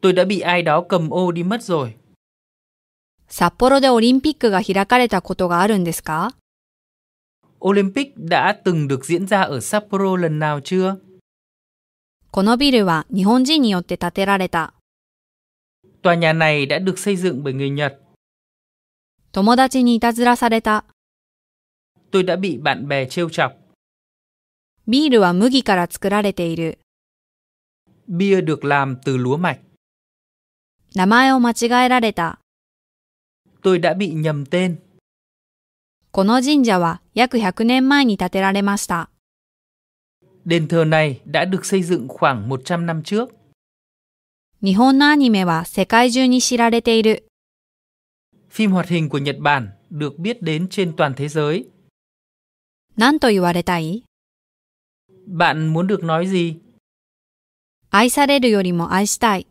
[0.00, 1.96] Tôi đã bị ai đó cầm ô đi mất rồi.
[3.28, 6.34] 札幌でオリンピックが開かれたことがあるんですか
[7.62, 10.96] Olympic đã từng được diễn ra ở Sapporo lần nào chưa?
[12.32, 14.74] このビルは日本人によって建てられた。
[16.02, 18.00] Tòa nhà này đã được xây dựng bởi người Nhật.
[19.35, 20.85] 友達にいたずらされた。
[22.09, 23.51] Tôi đã bị bạn bè trêu chọc.
[24.87, 26.79] ビールは麦から作られている。
[28.07, 29.59] Bia được làm từ lúa mạch.
[30.95, 32.39] 名前を間違えられた。
[33.61, 34.77] Tôi đã bị nhầm tên.
[36.13, 39.09] この神社は約100年前に建てられました。
[40.45, 43.35] Đền thờ này đã được xây dựng khoảng 100 năm trước.
[44.61, 47.27] 日本のアニメは世界中に知られている。
[48.54, 51.64] Phim hoạt hình của Nhật Bản được biết đến trên toàn thế giới.
[52.96, 54.02] 何と言われたい
[55.26, 56.60] Bạn muốn được nói gì?
[57.90, 59.46] 愛されるよりも愛したい。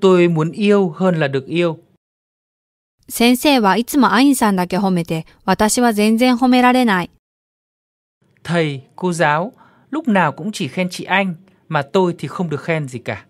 [0.00, 1.78] Tôi muốn yêu hơn là được yêu.
[3.08, 7.10] 先生はいつもアインさんだけ褒めて、私は全然褒められない。
[8.42, 9.52] Thầy, cô giáo,
[9.90, 11.34] lúc nào cũng chỉ khen chị Anh,
[11.68, 13.26] mà tôi thì không được khen gì cả.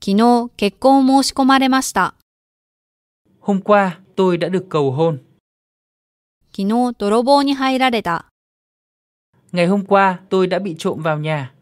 [0.00, 2.14] 昨日結婚を申し込まれました。
[3.46, 5.18] Hôm qua, tôi đã được cầu hôn.
[6.52, 8.26] 昨日泥棒に入られた。
[9.52, 11.54] Ngày hôm qua, tôi đã bị trộm vào nhà.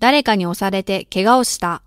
[0.00, 1.82] 誰かに押されて怪我をした。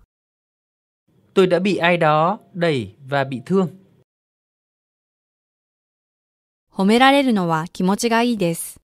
[1.34, 3.68] Tôi đã bị ai đó đẩy và bị thương.
[6.72, 8.80] 褒められるのは気持ちがいいです。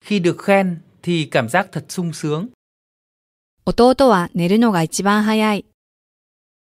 [0.00, 2.48] Khi được khen thì cảm giác thật sung sướng.
[3.66, 5.64] 弟は寝るのが一番早い。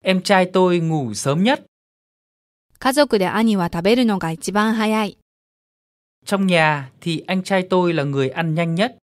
[0.04, 1.64] Em trai tôi ngủ sớm nhất.
[2.78, 5.18] 家族で兄は食べるのが一番早い。
[6.26, 8.96] Trong nhà thì anh trai tôi là người ăn nhanh nhất.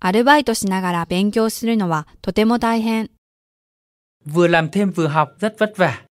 [0.00, 3.10] アルバイトしながら勉強するのはとても大変。
[4.26, 6.04] Vừa làm thêm vừa học rất vất vả.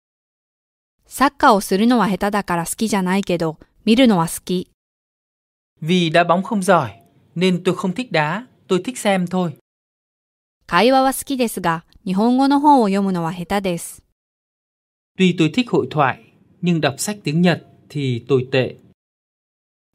[1.07, 4.71] サッカーをするのは下手だから好きじゃないけど、見るのは好き。
[5.83, 6.91] Vì đá bóng không giỏi
[7.35, 9.53] nên tôi không thích đá, tôi thích xem thôi.
[10.67, 14.03] 会話は好きですが、日本語の本を読むのは下手です。
[15.19, 16.26] Tuy tôi thích hội thoại,
[16.61, 18.77] nhưng đọc sách tiếng Nhật thì tồi tệ.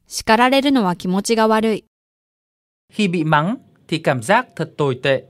[0.06, 1.84] 叱られるのは気持ちが悪い。
[2.92, 3.56] Khi bị mắng
[3.88, 5.28] thì cảm giác thật tồi tệ.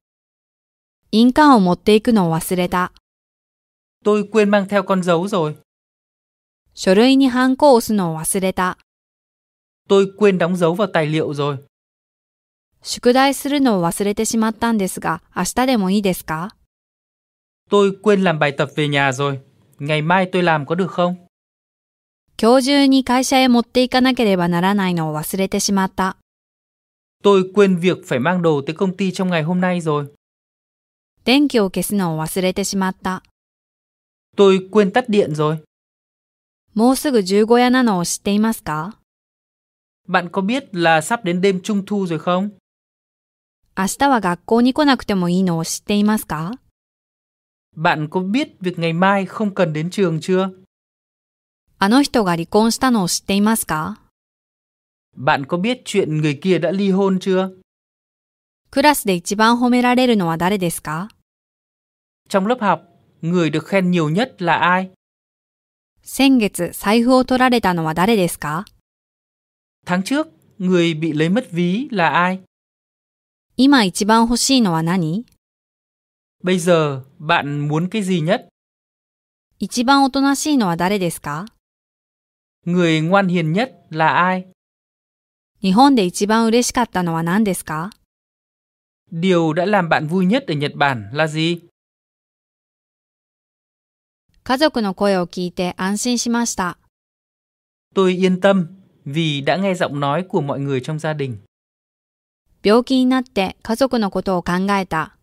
[1.11, 2.93] 印鑑を持っていくのを忘れた。
[4.05, 5.57] Tôi quên mang theo con dấu rồi.
[6.75, 8.79] 書類にハンコを押すのを忘れた。
[9.89, 11.59] Tôi quên đóng dấu vào tài liệu rồi.
[12.83, 16.55] 宿題するのを忘れてしまったんですが、明日でもいいですか
[17.71, 19.41] Tôi quên làm bài tập về nhà rồi.
[19.79, 21.22] Ngày mai tôi làm có được không?
[22.41, 26.17] 今日中に会社へ持っていかなければならないのを忘れてしまった。
[27.25, 30.07] Tôi quên việc phải mang đồ tới công ty trong ngày hôm nay rồi.
[31.25, 33.25] 電気を消すのを忘れてしまった。
[34.37, 35.59] Tôi quên tắt điện rồi.
[36.75, 38.99] もうすぐ十五夜なのを知っていますか
[40.07, 42.51] Bạn có biết là sắp đến đêm trung thu rồi không?
[43.77, 46.53] 明日は学校に来なくてもいいのを知っていますか
[47.77, 50.51] Bạn có biết việc ngày mai không cần đến trường chưa?
[51.84, 54.00] あの人が離婚したのを知っていますか
[55.18, 57.52] Bạn có biết chuyện người kia đã ly hôn chưa?
[58.72, 61.10] クラスで一番褒められるのは誰ですか
[62.30, 62.80] Trong lớp học,
[63.22, 64.92] người được khen nhiều nhất là ai?
[66.04, 68.64] 先月財布を取られたのは誰ですか
[69.86, 72.40] Tháng trước, người bị lấy mất ví là ai?
[73.58, 75.26] 今一番欲しいのは何
[76.42, 78.48] Bây giờ, bạn muốn cái gì nhất?
[79.60, 81.46] 一番おとなしいのは誰ですか
[82.67, 84.45] Người ngoan hiền nhất là ai?
[85.61, 87.91] 日本で一番嬉しかったのは何ですか
[89.11, 91.61] Điều đã làm bạn vui nhất ở Nhật Bản là gì?
[94.45, 96.79] 家族の声を聞いて安心しました。
[97.95, 98.67] Tôi yên tâm
[99.05, 101.39] vì đã nghe giọng nói của mọi người trong gia đình.
[102.63, 105.17] 病気になって家族のことを考えた。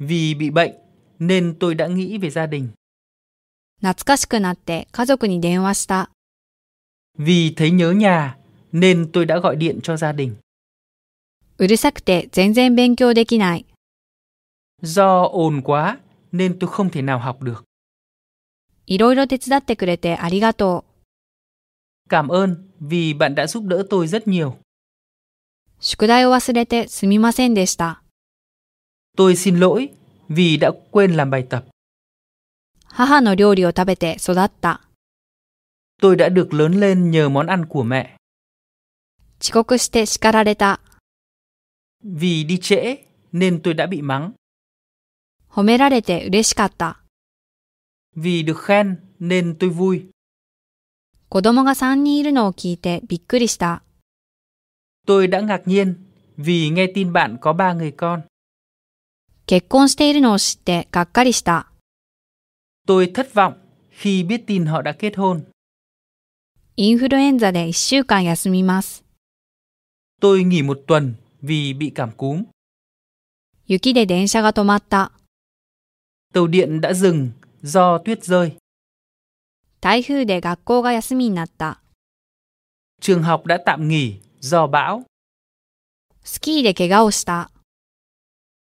[0.00, 0.74] Vì bị bệnh
[1.18, 2.70] nên tôi đã nghĩ về gia đình.
[3.80, 6.10] 懐かしくなって家族に電話した。
[7.18, 8.36] Vì thấy nhớ nhà
[8.72, 10.36] nên tôi đã gọi điện cho gia đình.
[11.58, 13.66] うるさくて全然勉強できない。
[14.82, 15.98] Do ồn quá
[16.32, 17.64] nên tôi không thể nào học được.
[18.86, 22.08] いろいろ手伝ってくれてありがとう。
[22.08, 24.56] Cảm ơn vì bạn đã giúp đỡ tôi rất nhiều.
[25.80, 28.02] 宿題を忘れてすみませんでした。
[29.16, 29.88] Tôi xin lỗi
[30.28, 31.64] vì đã quên làm bài tập.
[32.86, 34.80] 母の料理を食べて育った。
[36.02, 38.16] Tôi đã được lớn lên nhờ món ăn của mẹ.
[39.40, 40.80] 遅刻して叱られた。
[42.04, 42.96] Vì đi trễ
[43.32, 44.32] nên tôi đã bị mắng.
[45.50, 47.02] 褒められて嬉しかった。
[48.16, 50.10] Vì được khen nên tôi vui.
[51.28, 53.82] 子供が3人いるのを聞いてびっくりした。
[55.06, 55.94] Tôi đã ngạc nhiên
[56.36, 58.22] vì nghe tin bạn có ba người con.
[59.46, 61.70] 結婚しているのを知ってがっかりした。
[62.86, 63.54] Tôi thất vọng
[63.90, 65.44] khi biết tin họ đã kết hôn.
[66.76, 69.04] インフルエンザで1週間休みます。
[70.20, 72.44] Tôi nghỉ một tuần vì bị cảm cúm.
[73.66, 75.12] 雪で電車が止まった。
[76.32, 77.30] Tàu điện đã dừng
[77.62, 78.56] do tuyết rơi.
[79.80, 81.80] 台風で学校が休みになった。
[83.00, 85.04] Trường học đã tạm nghỉ do bão.
[86.24, 87.50] スキーで怪我をした。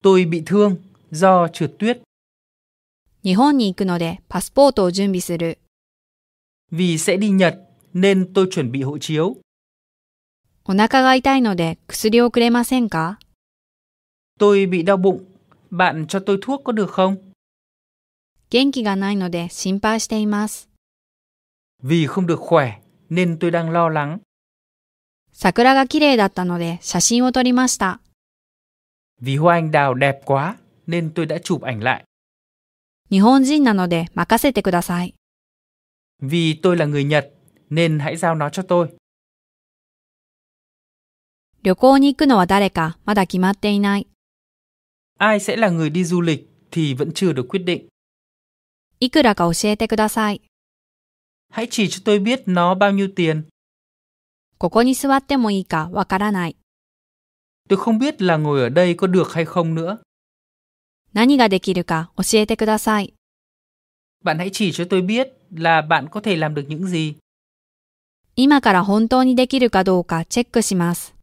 [0.03, 0.77] Tôi bị thương
[1.11, 2.01] do trượt tuyết.
[3.23, 5.59] 日本に行くのでパスポートを準備する。
[6.71, 9.37] Vì sẽ đi Nhật nên tôi chuẩn bị hộ chiếu.
[10.65, 13.19] お腹が痛いので薬をくれませんか
[14.39, 15.25] Tôi bị đau bụng.
[15.69, 17.17] Bạn cho tôi thuốc có được không?
[18.49, 20.69] 元気がないので心配しています。
[21.83, 24.19] Vì không được khỏe nên tôi đang lo lắng.
[25.33, 27.99] 桜が綺麗だったので写真を撮りました。
[29.21, 32.03] Vì hoa anh đào đẹp quá nên tôi đã chụp ảnh lại.
[33.09, 35.13] 日本人なので任せてください。
[36.21, 37.33] Vì tôi là người Nhật
[37.69, 38.87] nên hãy giao nó cho tôi.
[41.63, 44.07] 旅行に行くのは誰かまだ決まっていない。
[45.17, 47.87] Ai sẽ là người đi du lịch thì vẫn chưa được quyết định.
[48.99, 50.41] いくらか教えてください。
[51.51, 53.43] Hãy chỉ cho tôi biết nó bao nhiêu tiền.
[54.57, 56.57] ここに座ってもいいかわからない。
[57.69, 59.99] Tôi không biết là ngồi ở đây có được hay không nữa.
[61.13, 63.13] 何ができるか教えてください。
[64.23, 67.15] Bạn hãy chỉ cho tôi biết là bạn có thể làm được những gì.
[68.37, 71.13] 今から本当にできるかどうかチェックします。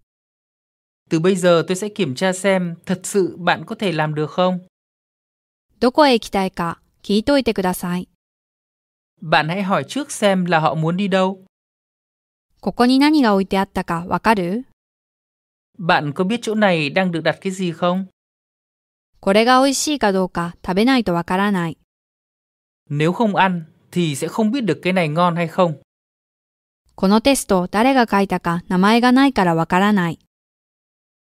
[1.11, 4.31] Từ bây giờ tôi sẽ kiểm tra xem thật sự bạn có thể làm được
[4.31, 4.61] không.
[5.81, 8.09] どこへ行きたいか聞いといてください。
[9.21, 11.45] Bạn hãy hỏi trước xem là họ muốn đi đâu.
[12.61, 14.67] ここに何が置いてあったかわかる
[15.79, 18.07] Bạn có biết chỗ này đang được đặt cái gì không?
[19.21, 21.79] これが美味しいかどうか食べないとわからない。
[22.89, 25.75] Nếu không ăn thì sẽ không biết được cái này ngon hay không.
[26.96, 30.20] このテスト誰が書いたか名前がないからわからない。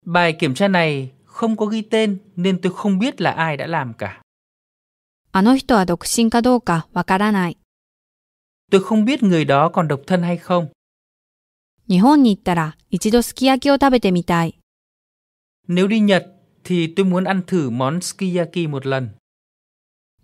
[0.06, 3.66] Bài kiểm tra này không có ghi tên nên tôi không biết là ai đã
[3.66, 4.22] làm cả.
[5.30, 7.58] あの人は独身かどうかわからない。
[8.70, 10.68] Tôi không biết người đó còn độc thân hay không.
[11.86, 14.58] 日本に行ったら一度すき焼きを食べてみたい。
[15.68, 16.26] Nếu đi Nhật
[16.64, 19.10] thì tôi muốn ăn thử món sukiyaki một lần.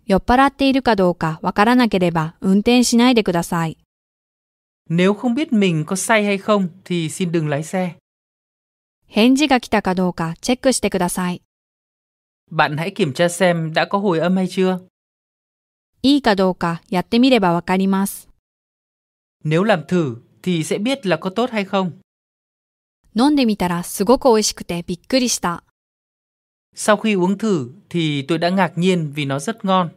[0.07, 3.77] 酔っ払っているかどうかわからなければ運転しないでください。
[4.88, 7.94] Nếu không biết mình có say hay không thì xin đừng lái xe.
[9.08, 11.42] 返事が来たかどうかチェックしてください。
[12.50, 14.78] Bạn hãy kiểm tra xem đã có hồi âm hay chưa.
[16.02, 18.28] いいかどうかやってみればわかります。
[19.44, 21.92] Nếu làm thử thì sẽ biết là có tốt hay không.
[23.14, 25.64] 飲んでみたらすごく美味しくてびっくりした。
[26.74, 29.90] Sau khi uống thử thì tôi đã ngạc nhiên vì nó rất ngon.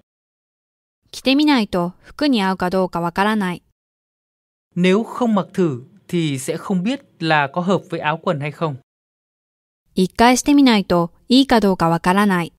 [1.11, 3.63] 着てみないと服に合うかどうかわからない。
[4.75, 8.51] Nếu không mặc thử thì sẽ không biết là có hợp với áo quần hay
[8.51, 8.75] không.
[9.95, 12.53] 一回してみないといいかどうかわからない。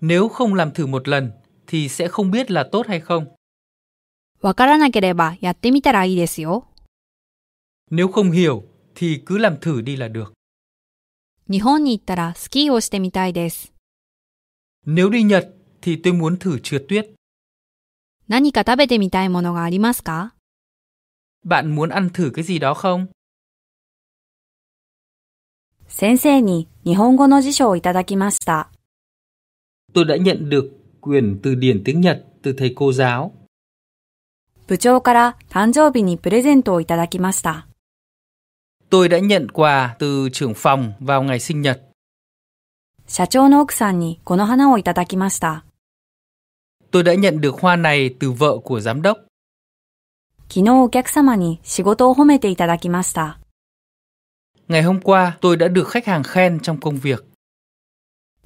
[0.00, 1.32] Nếu không làm thử một lần
[1.66, 3.26] thì sẽ không biết là tốt hay không.
[4.40, 6.64] わからなければやってみたらいいですよ。
[7.90, 10.32] Nếu không hiểu thì cứ làm thử đi là được.
[11.48, 13.72] 日本に行ったらスキーをしてみたいです。
[14.86, 17.14] Nếu đi Nhật thì tôi muốn thử trượt tuyết.
[18.28, 20.34] 何か食べてみたいものがありますか
[21.46, 23.06] Bạn muốn ăn thử cái gì đó không?
[25.88, 28.70] 先生に日本語の辞書をいただきました。
[29.92, 33.32] Tôi đã nhận được quyển từ điển tiếng Nhật từ thầy cô giáo.
[34.66, 37.66] 部長から誕生日にプレゼントをいただきました。
[38.90, 41.80] Tôi đã nhận quà từ trưởng phòng vào ngày sinh nhật.
[43.06, 45.64] 社長の奥さんにこの花をいただきました。
[46.90, 49.18] Tôi đã nhận được hoa này từ vợ của giám đốc.
[50.49, 53.39] 昨日お客様に仕事を褒めていただきました。
[54.69, 57.23] Ngày hôm qua, tôi đã được khách hàng khen trong công việc.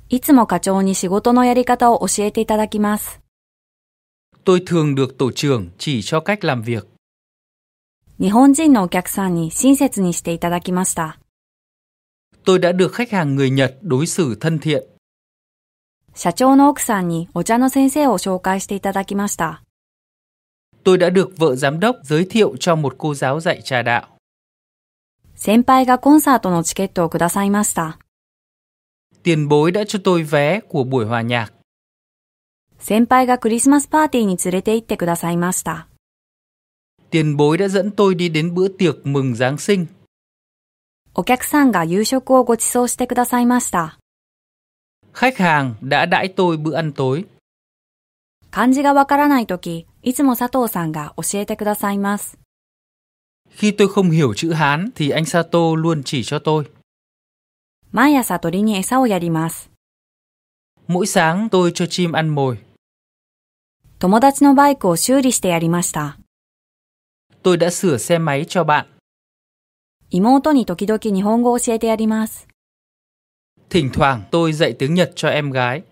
[0.10, 3.22] いつも課長に仕事のやり方を教えていただきます。
[4.44, 6.88] Tôi thường được tổ trưởng chỉ cho cách làm việc.
[8.20, 11.20] 日本人のお客さんに親切にしていただきました。
[12.46, 14.84] Tôi đã được khách hàng người Nhật đối xử thân thiện.
[16.14, 19.64] 社長の奥さんにお茶の先生を紹介していただきました。
[20.85, 24.07] Tôi đã được vợ giám đốc giới thiệu cho một cô giáo dạy trà đạo.
[25.37, 27.99] 先輩がコンサートのチケットをくださいました。
[29.23, 31.53] Tiền bối đã cho tôi vé của buổi hòa nhạc.
[32.79, 35.89] 先輩がクリスマスパーティーに連れて行ってくださいました。
[37.11, 39.87] Tiền bối đã dẫn tôi đi đến bữa tiệc mừng Giáng sinh.
[41.15, 43.99] お客さんが夕食をご馳走してくださいました。
[45.13, 47.27] Khách hàng đã đãi tôi bữa ăn tối.
[48.51, 52.38] 漢字がわからないとき、 いつも佐藤さんが教えてくださいます。
[53.50, 56.66] Khi tôi không hiểu chữ Hán thì anh Sato luôn chỉ cho tôi.
[57.92, 59.70] 毎朝鳥に餌をやります。
[60.88, 62.58] Mỗi sáng tôi cho chim ăn mồi.
[64.00, 66.18] 友達のバイクを修理してやりました。
[67.44, 68.86] Tôi đã sửa xe máy cho bạn.
[70.10, 72.48] 妹に時々日本語を教えてやります。
[73.70, 75.84] Thỉnh thoảng tôi dạy tiếng Nhật cho em gái.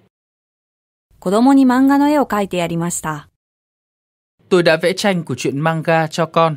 [1.19, 3.28] 子供に漫画の絵を描いてやりました。
[4.48, 6.56] Tôi đã vẽ tranh của truyện manga cho con.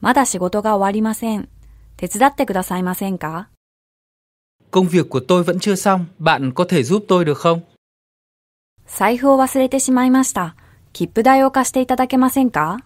[0.00, 1.48] まだ仕事が終わりません。
[1.96, 3.48] 手伝ってくださいませんか
[4.70, 7.60] Công việc của tôi vẫn chưa xong, bạn có thể giúp tôi được không?
[8.88, 10.54] 財布を忘れてしまいました。
[10.92, 12.78] 切符代を貸していただけませんか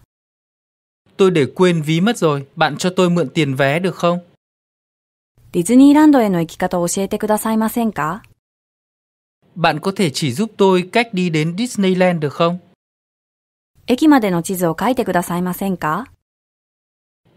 [1.17, 4.21] Tôi để quên ví mất rồi, bạn cho tôi mượn tiền vé được không?
[5.53, 8.23] ディズニーランドへの行き方を教えてくださいませんか
[9.57, 12.59] Bạn có thể chỉ giúp tôi cách đi đến Disneyland được không?
[13.87, 16.07] 駅までの地図を書いてくださいませんか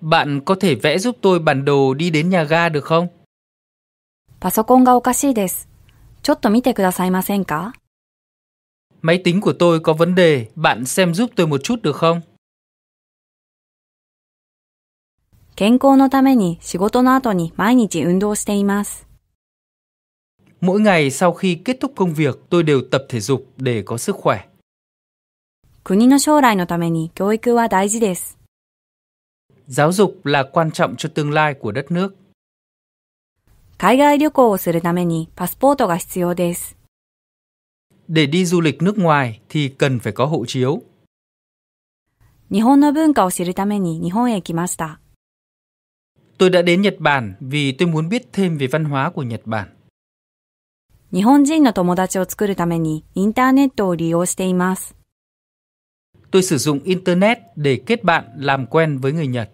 [0.01, 3.07] Bạn có thể vẽ giúp tôi bản đồ đi đến nhà ga được không?
[4.39, 5.69] パソコンがおかしいです。
[6.21, 7.73] ちょっと見てくださいませんか
[9.01, 12.21] Máy tính của tôi có vấn đề, bạn xem giúp tôi một chút được không?
[15.55, 19.07] 健康のために仕事の後に毎日運動しています。
[20.61, 23.97] Mỗi ngày sau khi kết thúc công việc, tôi đều tập thể dục để có
[23.97, 24.45] sức khỏe.
[25.87, 28.37] 国の将来のために教育は大事です。
[29.67, 32.15] Giáo dục là quan trọng cho tương lai của đất nước.
[33.77, 36.77] 海外旅行をするためにパスポートが必要です。
[38.07, 40.83] Để đi du lịch nước ngoài thì cần phải có hộ chiếu.
[42.49, 44.99] 日本の文化を知るために日本へ来ました。
[46.37, 49.41] Tôi đã đến Nhật Bản vì tôi muốn biết thêm về văn hóa của Nhật
[49.45, 49.67] Bản.
[51.11, 54.95] 日本人の友達を作るためにインターネットを利用しています。
[56.33, 59.49] Tôi sử dụng Internet để kết bạn làm quen với người Nhật.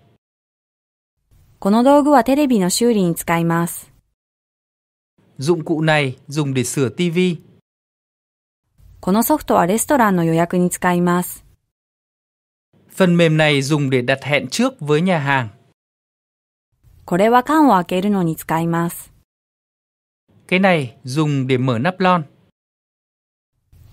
[1.60, 3.92] この道具はテレビの修理に使います。
[5.40, 7.42] Dụng cụ này dùng để sửa TV.
[9.02, 11.44] このソフトはレストランの予約に使います。
[12.90, 15.50] Phần mềm này dùng để đặt hẹn trước với nhà hàng.
[17.06, 19.12] これは缶を開けるのに使います。
[20.48, 22.24] Cái này dùng để mở nắp lon.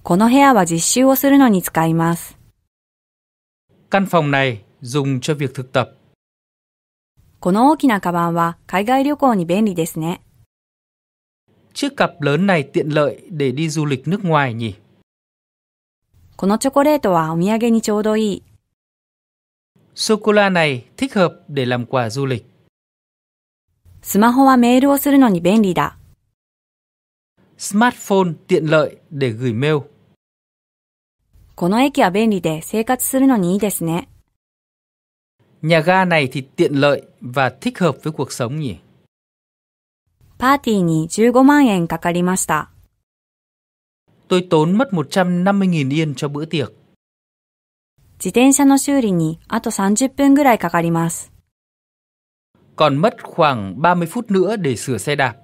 [0.04, 2.36] この部屋は実習をするのに使います。
[3.90, 5.90] Căn phòng này dùng cho việc thực tập.
[7.40, 10.20] この大きなカバンは海外旅行に便利ですね。
[11.72, 14.74] Chiếc cặp lớn này tiện lợi để đi du lịch nước ngoài nhỉ?
[16.36, 18.42] このチョコレートはお土産にちょうどいい。
[19.94, 22.44] Sô cô la này thích hợp để làm quà du lịch.
[24.02, 25.96] スマホはメールをするのに便利だ。
[27.58, 29.78] Smartphone tiện lợi để gửi mail.
[31.61, 34.07] この駅は便利で生活するのにいいですね。
[35.61, 38.79] Nhà ga này thì tiện lợi và thích hợp với cuộc sống nhỉ.
[40.39, 42.71] パーティーに15万円かかりました。
[44.27, 46.71] Tôi tốn mất 150.000 yên cho bữa tiệc.
[48.17, 51.31] 自転車の修理にあと30分ぐらいかかります。
[52.75, 55.35] Còn mất khoảng 30 phút nữa để sửa xe đạp.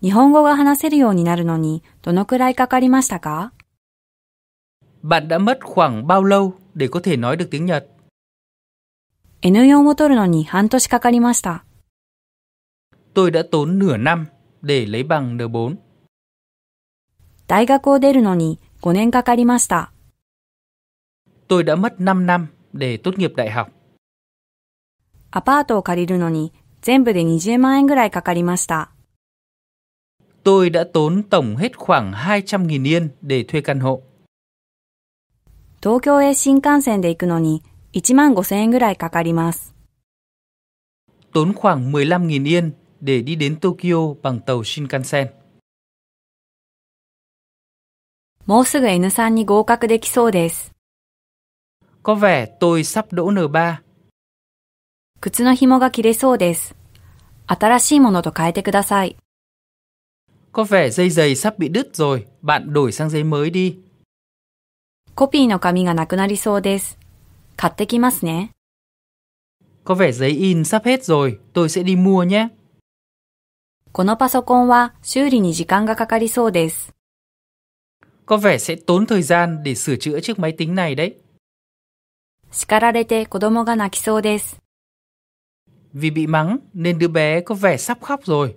[0.00, 3.52] 日本語が話せるようになるのにどのくらいかかりましたか
[5.03, 7.87] Bạn đã mất khoảng bao lâu để có thể nói được tiếng Nhật?
[9.41, 11.63] ?N4 を取るのに半年かかりました。
[13.13, 14.25] Tôi đã tốn nửa năm
[14.61, 15.75] để lấy bằng N4.
[17.47, 19.91] 大学を出るのに5年かかりました。
[21.47, 23.71] Tôi đã mất 5 năm để tốt nghiệp đại học.
[25.31, 26.51] アパートを借りるのに
[26.81, 28.91] 全部で20万円ぐらいかかりました。
[30.43, 34.01] Tôi đã tốn tổng hết khoảng 200.000 yên để thuê căn hộ.
[35.83, 39.73] 東京へ新幹線で行くのに1万5千円ぐらいかかります。
[41.33, 45.27] Tốn khoảng 15.000 yên để đi đến Tokyo bằng tàu Shinkansen.
[48.45, 50.71] もうすぐ N3 に合格できそうです。
[52.01, 53.75] Có vẻ tôi sắp đỗ N3.
[55.21, 56.75] 靴の紐が切れそうです。
[57.45, 59.17] 新しいものと変えてください。
[60.51, 63.77] Có vẻ dây giày sắp bị đứt rồi, bạn đổi sang giấy mới đi.
[65.14, 66.98] コピーの紙がなくなりそうです。
[67.56, 68.50] 買ってきますね。
[69.84, 72.48] Có vẻ giấy in sắp hết rồi, tôi sẽ đi mua nhé.
[73.92, 76.92] このパソコンは修理に時間がかかりそうです。
[78.26, 81.14] Có vẻ sẽ tốn thời gian để sửa chữa chiếc máy tính này đấy.
[82.50, 84.56] 叱られて子供が泣きそうです。
[85.94, 88.56] Vì bị mắng nên đứa bé có vẻ sắp khóc rồi.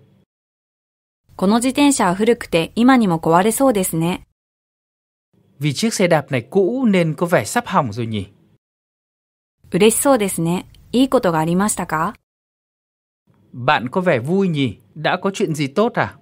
[1.36, 4.26] この自転車は古くて今にも壊れそうですね。
[5.59, 8.26] Vì chiếc xe đạp này cũ nên có vẻ sắp hỏng rồi nhỉ.
[9.70, 10.66] 嬉しそうですね。
[10.92, 12.14] いいことがありましたか
[13.53, 16.18] Bạn có vẻ vui nhỉ, đã có chuyện gì tốt à?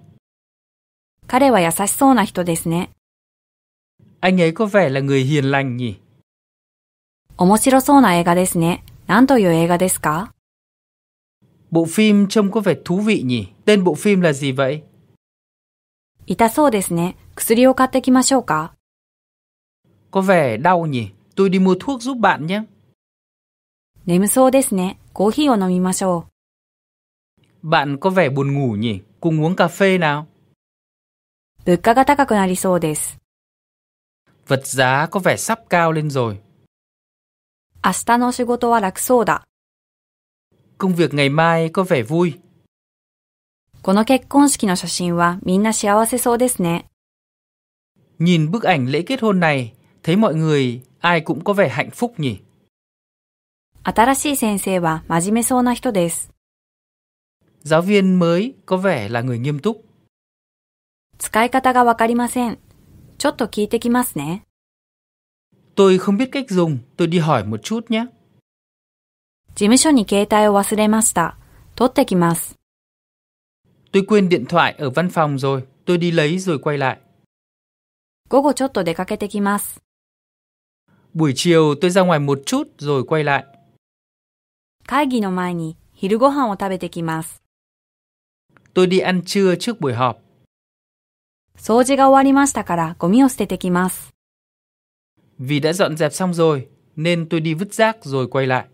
[1.27, 2.89] 彼は優しそうな人ですね。
[4.21, 5.95] Anh ấy có vẻ là người hiền lành nhỉ.
[7.37, 8.83] 面白そうな映画ですね。
[9.07, 10.31] 何という映画ですか
[11.71, 13.47] Bộ phim trông có vẻ thú vị nhỉ.
[13.65, 14.83] Tên bộ phim là gì vậy?
[16.27, 17.15] 痛そうですね。
[17.35, 18.73] 薬を買ってきましょうか
[20.15, 21.09] Có vẻ đau nhỉ.
[21.35, 22.63] Tôi đi mua thuốc giúp bạn nhé.
[24.05, 24.97] 眠そうですね。
[25.13, 26.25] コーヒーを飲みましょ
[27.61, 29.01] Bạn có vẻ buồn ngủ nhỉ.
[29.19, 30.27] Cùng uống cà phê nào.
[31.65, 31.69] う。
[31.71, 33.19] 物価が高くなりそうです。
[34.47, 36.39] Vật giá có vẻ sắp cao lên rồi.
[37.83, 39.43] 明日の仕事は楽そうだ。
[40.77, 42.39] Công việc ngày mai có vẻ vui.
[43.83, 46.85] この結婚式の写真はみんな幸せそうですね。
[48.19, 49.73] Nhìn bức ảnh lễ kết hôn này,
[50.05, 52.37] thấy mọi người ai cũng có vẻ hạnh phúc nhỉ.
[53.83, 56.31] 新しい先生は真面目そうな人です。
[57.63, 59.83] Giáo viên mới có vẻ là người nghiêm túc.
[61.17, 62.57] 使い方がわかりません。
[63.17, 64.43] ちょっと聞いてきますね。
[65.75, 68.07] Tôi không biết cách dùng, tôi đi hỏi một chút nhé.
[69.55, 71.37] 事務所に携帯を忘れました。
[71.75, 72.55] 取ってきます。
[73.91, 76.97] Tôi quên điện thoại ở văn phòng rồi, tôi đi lấy rồi quay lại.
[78.29, 79.81] 午後ちょっと出かけてきます。
[81.15, 83.45] Buổi chiều tôi ra ngoài một chút rồi quay lại.
[84.87, 87.41] 会議の前に昼ご飯を食べてきます。
[88.73, 90.17] Tôi đi ăn trưa trước buổi họp.
[91.57, 94.11] 掃除が終わりましたからゴミを捨ててきます。
[95.39, 98.65] Vì đã dọn dẹp xong rồi, nên tôi đi vứt rác rồi quay lại.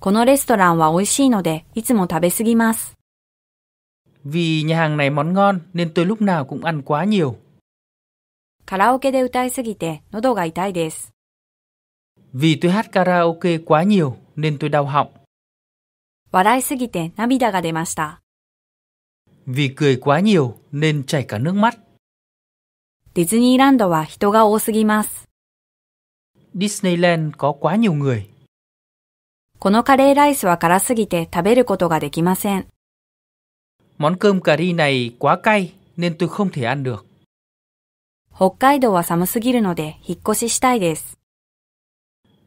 [0.00, 2.94] このレストランは美味しいのでいつも食べ過ぎます。
[4.24, 7.36] Vì nhà hàng này món ngon nên tôi lúc nào cũng ăn quá nhiều.
[8.68, 11.12] カラオケで歌いすぎて喉が痛いです。
[12.34, 15.08] Vì tôi hát karaoke quá nhiều nên tôi đau họng.
[16.32, 18.20] 笑いすぎて涙が出ました。
[19.46, 21.78] Vì cười quá nhiều nên chảy cả nước mắt.
[23.14, 25.28] ディズニーランドは人が多すぎます。
[26.56, 28.26] Disneyland có quá nhiều người.
[29.60, 32.66] このカレーライスは辛すぎて食べることができません。
[33.98, 37.06] Món cơm cà ri này quá cay nên tôi không thể ăn được.
[38.38, 41.18] 北海道は寒すぎるので引っ越ししたいです。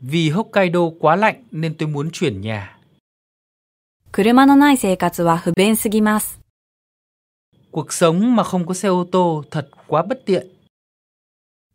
[0.03, 2.77] Vì Hokkaido quá lạnh nên tôi muốn chuyển nhà.
[4.11, 6.39] 車のない生活は不便すぎます。
[7.71, 10.47] Cuộc sống mà không có xe ô tô thật quá bất tiện.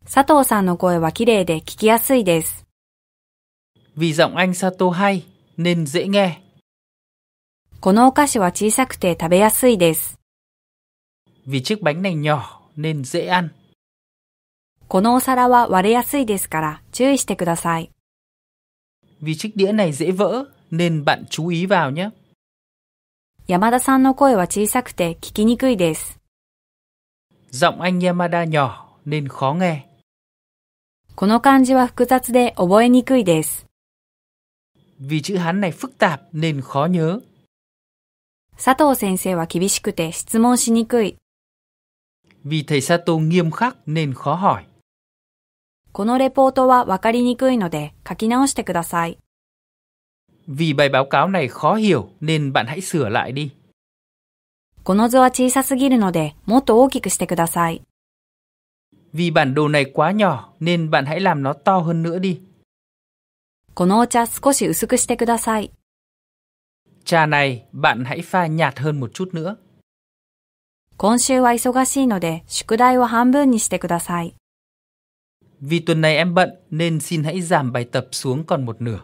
[0.04, 2.66] 佐藤さんの声は綺麗で聞きやすいです。
[3.96, 5.22] Vì giọng anh Sato hay
[5.56, 6.40] nên dễ nghe.
[7.80, 10.18] このお菓子は小さくて食べやすいです。
[11.46, 13.48] Vì chiếc bánh này nhỏ nên dễ ăn.
[14.87, 17.91] このお皿は割れやすいですから注意してください。
[19.21, 22.09] Vì chiếc đĩa này dễ vỡ nên bạn chú ý vào nhé.
[23.47, 26.19] 山田さんの声は小さくて聞きにくいです。
[27.51, 29.81] Giọng anh Yamada nhỏ nên khó nghe.
[31.15, 33.65] この漢字は複雑で覚えにくいです。
[35.01, 37.21] Vì chữ Hán này phức tạp nên khó nhớ.
[38.57, 41.17] 佐藤先生は厳しくて質問しにくい。
[42.45, 44.66] Vì thầy Sato nghiêm khắc nên khó hỏi.
[45.97, 49.17] このレポートはわかりにくいので書き直してください。
[50.47, 53.49] Vì bài báo cáo này khó hiểu nên bạn hãy sửa lại đi.
[54.83, 57.81] この図は小さすぎるのでもっと大きくしてください。
[59.13, 62.41] Vì bản đồ này quá nhỏ nên bạn hãy làm nó to hơn nữa đi.
[63.73, 65.71] このお茶少し薄くしてください。
[67.05, 69.55] Trà này bạn hãy pha nhạt hơn một chút nữa.
[70.97, 74.35] 今週は忙しいので宿題を半分にしてください。
[75.60, 79.00] Vì tuần này em bận nên xin hãy giảm bài tập xuống còn một nửa.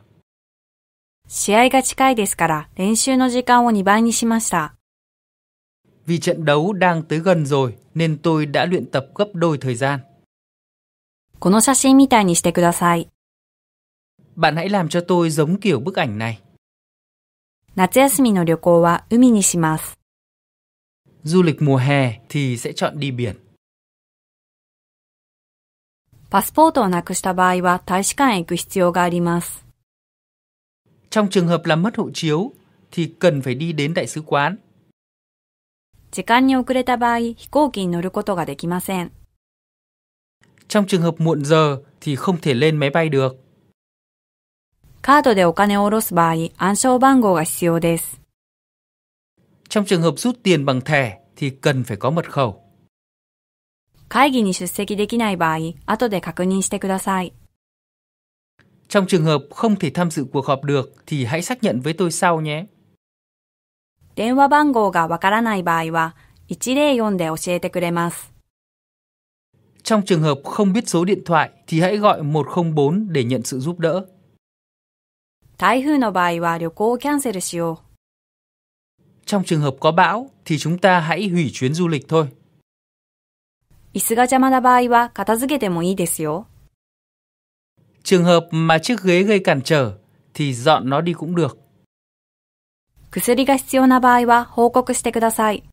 [1.29, 4.75] 試合が近いですから練習の時間を2倍にしました。
[6.07, 9.75] Vì trận đấu đang tới gần rồi nên tôi đã luyện tập gấp đôi thời
[9.75, 10.01] gian.
[11.39, 13.09] この写真みたいにしてください。
[14.37, 16.43] Bạn hãy làm cho tôi giống kiểu bức ảnh này.
[17.77, 19.99] 夏休みの旅行は海にします。
[21.25, 23.37] Du lịch mùa hè thì sẽ chọn đi biển.
[26.33, 29.65] パスポートをなくした場合は大使館へ行く必要があります。
[31.11, 32.53] Trong trường hợp làm mất hộ chiếu
[32.91, 34.59] thì cần phải đi đến đại sứ quán.
[36.11, 39.11] 時間に遅れた場合、飛行機に乗ることができません。
[40.69, 43.37] Trong trường hợp muộn giờ thì không thể lên máy bay được.
[45.01, 48.21] カードでお金を下ろす場合、暗証番号が必要です。
[49.69, 52.62] Trong trường hợp rút tiền bằng thẻ thì cần phải có mật khẩu.
[54.13, 57.33] 会議に出席できない場合、後で確認してください。
[58.89, 61.95] Trong trường hợp không thể tham dự cuộc họp được thì hãy xác nhận với
[61.95, 62.67] tôi sau nhé.
[64.15, 66.17] 電話番号がわからない場合は、
[66.49, 68.33] 104で教えてくれます。
[69.85, 73.61] Trong trường hợp không biết số điện thoại thì hãy gọi 104 để nhận sự
[73.61, 74.07] giúp đỡ.
[75.59, 77.89] 台風の場合は旅行をキャンセルしよう。
[79.27, 82.27] Trong trường hợp có bão thì chúng ta hãy hủy chuyến du lịch thôi.
[83.96, 86.48] 椅子が邪魔な場合は片付けてもいいですよ。
[93.12, 95.64] 薬が必要な場合は報告してください。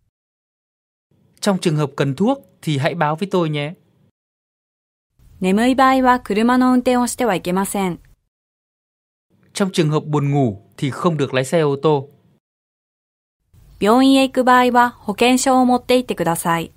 [5.41, 8.01] 眠い場合は車の運転をしてはいけません。
[13.81, 16.73] 病院へ行く場合は保険証を持っていってください。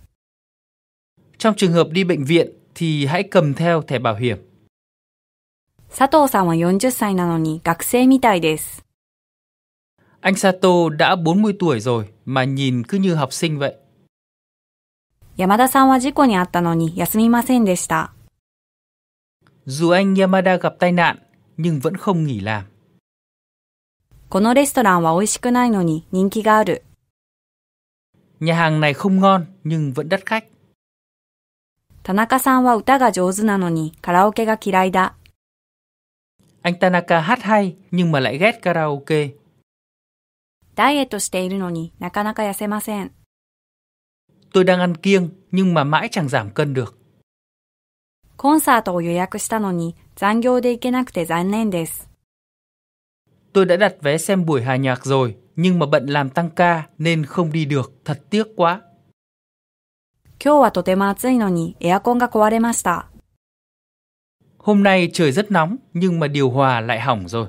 [1.39, 4.39] Trong trường hợp đi bệnh viện thì hãy cầm theo thẻ bảo hiểm.
[5.91, 8.85] 佐藤さんは40歳なのに学生みたいです。
[10.21, 13.75] Anh Sato đã 40 tuổi rồi mà nhìn cứ như học sinh vậy.
[15.37, 18.13] 山田さんは事故に遭ったのに休みませんでした。
[19.67, 21.19] Dù anh Yamada gặp tai nạn
[21.57, 22.65] nhưng vẫn không nghỉ làm.
[24.29, 26.85] このレストランは美味しくないのに人気がある。
[28.41, 30.45] Nhà hàng này không ngon nhưng vẫn đắt khách.
[32.03, 35.15] 田中さんは歌が上手なのにカラオケが嫌いだ。
[36.63, 39.35] Anh Tanaka hát hay nhưng mà lại ghét karaoke.
[40.75, 43.13] ダイエットしているのになかなか痩せません。
[44.53, 46.99] Tôi đang ăn kiêng nhưng mà mãi chẳng giảm cân được.
[48.37, 52.09] コンサートを予約したのに残業で行けなくて残念です。
[53.53, 56.89] Tôi đã đặt vé xem buổi hòa nhạc rồi nhưng mà bận làm tăng ca
[56.99, 57.93] nên không đi được.
[58.05, 58.83] Thật tiếc quá.
[60.43, 63.11] 今日はとても暑いのにエアコンが壊れました。
[64.59, 67.49] Hôm nay trời rất nóng nhưng mà điều hòa lại hỏng rồi.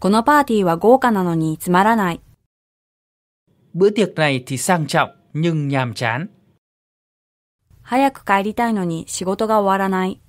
[0.00, 2.20] このパーティーは豪華なのにつまらない。
[3.74, 6.28] Bữa tiệc này thì sang trọng nhưng nhàm chán.
[7.82, 10.20] 早く帰りたいのに仕事が終わらない。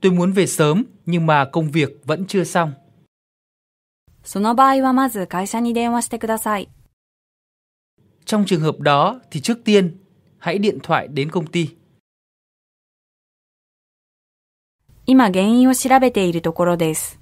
[0.00, 2.72] Tôi muốn về sớm nhưng mà công việc vẫn chưa xong.
[4.24, 6.70] その場合はまず会社に電話してください。
[8.24, 9.96] Trong trường hợp đó thì trước tiên
[10.38, 11.68] hãy điện thoại đến công ty.
[15.06, 17.18] 今原因を調べているところです。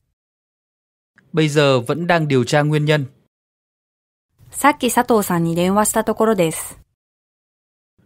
[1.32, 3.06] Bây giờ vẫn đang điều tra nguyên nhân.
[4.50, 6.78] さっき佐藤さんに電話したところです。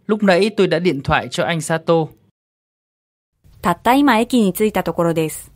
[0.07, 2.09] Lúc nãy tôi đã điện thoại cho anh Sato.
[3.61, 5.51] たった今駅に着いたところです。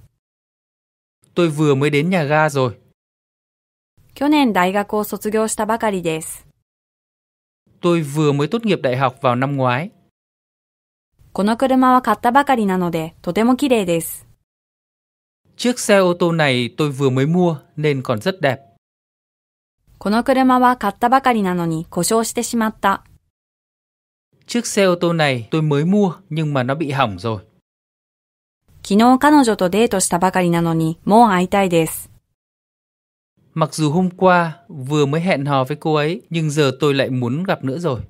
[1.36, 2.72] Tôi vừa mới đến nhà ga rồi.
[4.14, 6.48] 去年大学を卒業したばかりです。
[7.82, 9.90] Tôi vừa mới tốt nghiệp đại học vào năm ngoái.
[11.34, 14.26] この車は買ったばかりなので、とても綺麗です。
[15.56, 18.60] Chiếc xe ô tô này tôi vừa mới mua nên còn rất đẹp.
[20.00, 23.04] この車は買ったばかりなのに故障してしまった。
[24.48, 27.40] Chiếc xe ô tô này tôi mới mua nhưng mà nó bị hỏng rồi.
[28.84, 32.10] 昨日彼女とデートしたばかりなのに、もう会いたいです。
[33.54, 37.10] Mặc dù hôm qua vừa mới hẹn hò với cô ấy nhưng giờ tôi lại
[37.10, 38.02] muốn gặp nữa rồi.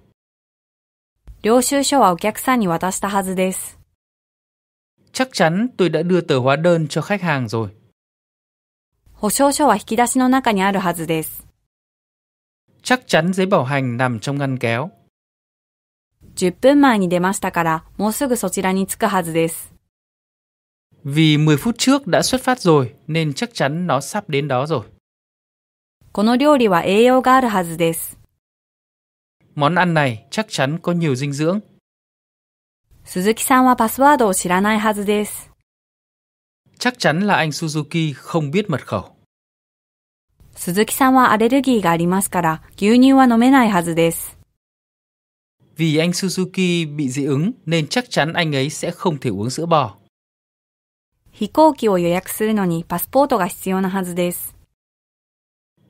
[1.44, 3.78] 領収書はお客さんに渡したはずです。
[5.14, 7.70] Chắc chắn tôi đã đưa tờ hóa đơn cho khách hàng rồi.
[9.14, 11.48] 保証書は引き出しの中にあるはずです。
[12.84, 14.90] Chắc chắn giấy bảo hành nằm trong ngăn kéo.
[16.36, 19.74] 10分前に出ましたから、もうすぐそちらに着くはずです。
[21.06, 24.66] Vì 10 phút trước đã xuất phát rồi nên chắc chắn nó sắp đến đó
[24.66, 24.82] rồi.
[26.15, 28.19] この料理は栄養があるはずです。
[29.57, 31.61] Món ăn này chắc chắn có nhiều dinh dưỡng.
[33.05, 35.51] 鈴木さんはパスワードを知らないはずです。
[36.79, 39.05] Chắc chắn là anh Suzuki không biết mật khẩu.
[40.55, 44.37] 鈴木さんはアレルギーがありますから、牛乳は飲めないはずです。
[45.77, 49.65] Vì anh Suzuki bị dị ứng nên chắc chắn anh ấy sẽ không thể uống sữa
[49.65, 49.97] bò.
[51.31, 54.62] 飛行機を予約するのにパスポートが必要なはずです。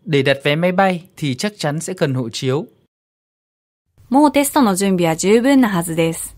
[0.05, 2.67] Để đặt vé máy bay thì chắc chắn sẽ cần hộ chiếu.
[4.09, 6.35] もうテストの準備は十分なはずです。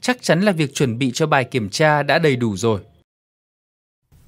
[0.00, 2.80] Chắc chắn là việc chuẩn bị cho bài kiểm tra đã đầy đủ rồi.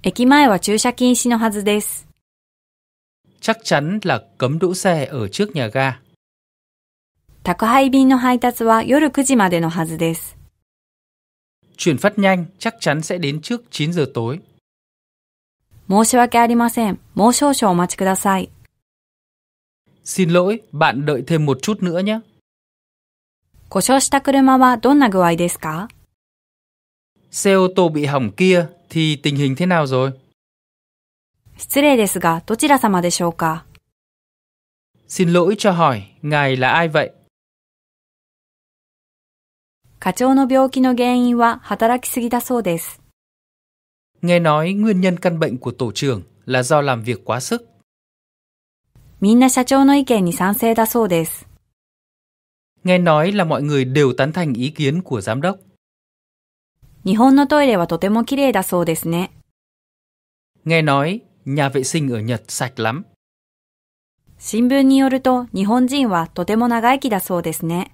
[0.02, 2.06] 駅前は駐車禁止のはずです。
[3.40, 6.00] Chắc chắn là cấm đỗ xe ở trước nhà ga.
[7.42, 10.36] 宅配便の配達は夜9時までのはずです。
[11.76, 14.40] Chuyển phát nhanh chắc chắn sẽ đến trước 9 giờ tối.
[15.88, 16.98] 申し訳ありません。
[17.14, 18.50] もう少々お待ちください。
[20.04, 22.20] Xin lỗi, bạn đợi thêm một chút nữa nhé.
[23.68, 25.88] 故障した車はどんな具合ですか
[27.30, 30.12] Xe ô tô bị hỏng kia thì tình hình thế nào rồi?
[31.58, 33.64] 失礼ですが、どちら様でしょうか
[35.08, 37.10] Xin lỗi cho hỏi, ngài là ai vậy?
[39.98, 42.99] 課長の病気の原因は働きすぎだそうです。
[44.22, 47.68] Nghe nói nguyên nhân căn bệnh của tổ trưởng là do làm việc quá sức.
[49.20, 51.46] みんな社長の意見に賛成だそうです。
[52.84, 55.58] Nghe nói là mọi người đều tán thành ý kiến của giám đốc.
[57.04, 59.30] 日本のトイレはとても綺麗だそうですね。
[60.66, 63.04] Nghe nói nhà vệ sinh ở Nhật sạch lắm.
[64.38, 67.92] 新聞によると日本人はとても長生きだそうですね。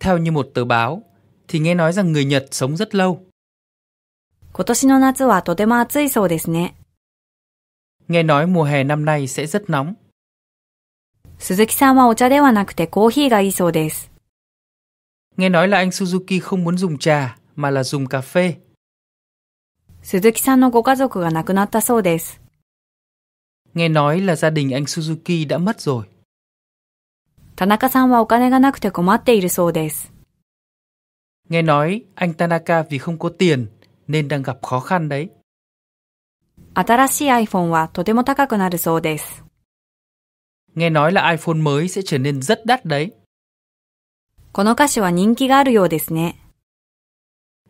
[0.00, 1.02] Theo như một tờ báo,
[1.48, 3.24] thì nghe nói rằng người Nhật sống rất lâu.
[4.52, 6.74] 今年の夏はとても暑いそうですね。
[8.08, 9.94] Nghe nói mùa hè năm nay sẽ rất nóng.
[11.38, 14.10] 鈴木さんはお茶ではなくてコーヒーがいいそうです。
[15.36, 18.56] Nghe nói là anh Suzuki không muốn dùng trà mà là dùng cà phê.
[20.02, 22.40] 鈴木さんのご家族が亡くなったそうです。
[23.74, 26.06] Nghe nói là gia đình anh Suzuki đã mất rồi.
[27.54, 30.12] 田中さんはお金がなくて困っているそうです。
[31.50, 33.68] Nghe nói anh Tanaka vì không có tiền
[34.08, 35.28] nên đang gặp khó khăn đấy.
[36.74, 39.44] 新しい iPhone はとても高くなるそうです。
[40.76, 43.12] Nghe nói là iPhone mới sẽ trở nên rất đắt đấy.
[44.52, 46.36] この歌手は人気があるようですね。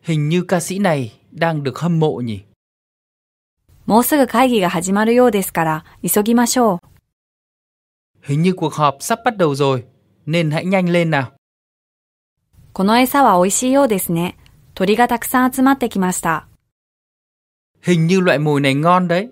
[0.01, 2.45] Hình như ca sĩ này đang được hâm mộ nhỉ.
[3.85, 6.79] もうすぐ会議が始まるようですから、急ぎましょう。
[8.21, 9.83] Hình như cuộc họp sắp bắt đầu rồi,
[10.25, 11.33] nên hãy nhanh lên nào.
[12.73, 14.37] この餌は美味しいようですね。
[14.73, 16.47] 鳥がたくさん集まってきました。
[17.81, 19.29] Hình như loại mồi này ngon đấy.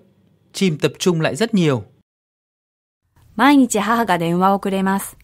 [0.52, 1.82] Chim tập trung lại rất nhiều.
[3.36, 5.16] 毎日母が電話をくれます。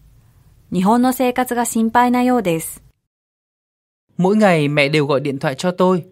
[0.71, 2.81] 日本の生活が心配なようです。
[4.17, 6.05] Mỗi ngày mẹ đều gọi điện thoại cho tôi.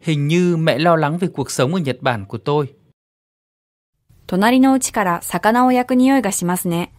[0.00, 2.74] Hình như mẹ lo lắng về cuộc sống ở Nhật Bản của tôi.
[4.26, 6.92] 隣の家から魚を焼く匂いがしますね。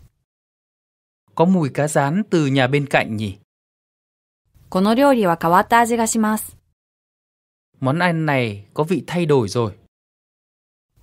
[1.36, 3.38] Có mùi cá rán từ nhà bên cạnh nhỉ?
[4.71, 6.57] この料理は変わった味がします。
[7.81, 9.73] Món ăn này có vị thay đổi rồi.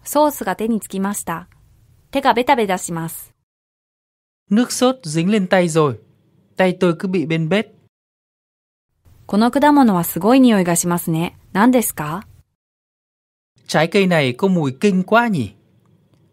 [0.06, 1.50] ソースが手につきました。
[2.12, 3.34] 手がベタベタします。
[4.50, 6.00] Nước sốt dính lên tay rồi.
[6.56, 7.66] Tay tôi cứ bị bên bếp.
[9.26, 11.36] この果物はすごい匂いがしますね。
[11.52, 12.26] 何ですか
[13.68, 15.52] Trái cây này có mùi kinh quá nhỉ?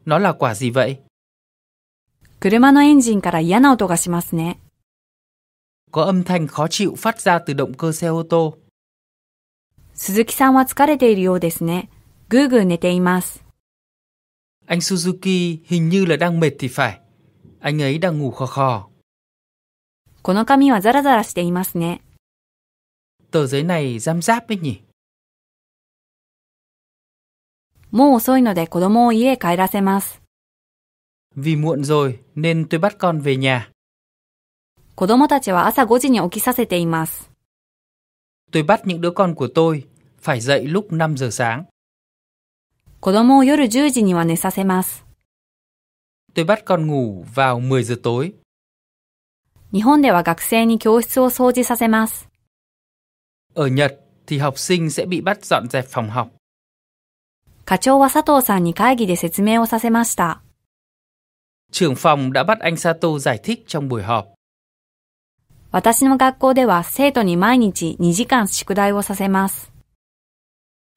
[0.06, 0.98] Nó là quả gì vậy?
[2.38, 4.60] 車のエンジンから嫌な音がしますね。
[5.91, 8.57] Có âm thanh khó chịu phát ra từ động cơ xe ô tô.
[9.93, 11.89] 鈴木さんは疲れているようですね。
[12.29, 13.43] ぐーぐー寝ています。
[14.65, 16.99] Anh Suzuki hình như là đang mệt thì phải.
[17.59, 18.89] Anh ấy đang ngủ khò khò.
[20.21, 22.01] この髪はザラザラしていますね。
[23.31, 24.83] Tờ giấy này giam giáp ấy nhỉ?
[27.91, 30.21] もう遅いので子供を家へ帰らせます。
[31.35, 33.71] Vì muộn rồi nên tôi bắt con về nhà.
[34.95, 37.29] 子供たちは朝5時に起きさせています。
[38.51, 39.83] Tôi bắt những đứa con của tôi
[40.21, 41.65] phải dậy lúc 5 giờ sáng.
[42.99, 45.05] 子供を夜10時には寝させます。
[46.33, 48.33] Tôi bắt con ngủ vào 10 giờ tối.
[49.71, 52.27] 日本では学生に教室を掃除させます。
[53.55, 56.27] Ở Nhật thì học sinh sẽ bị bắt dọn dẹp phòng học.
[57.65, 60.41] 課長は佐藤さんに会議で説明をさせました。
[61.71, 64.32] Trưởng phòng đã bắt anh Sato giải thích trong buổi họp.
[65.74, 69.72] 私の学校では生徒に毎日2時間宿題をさせます。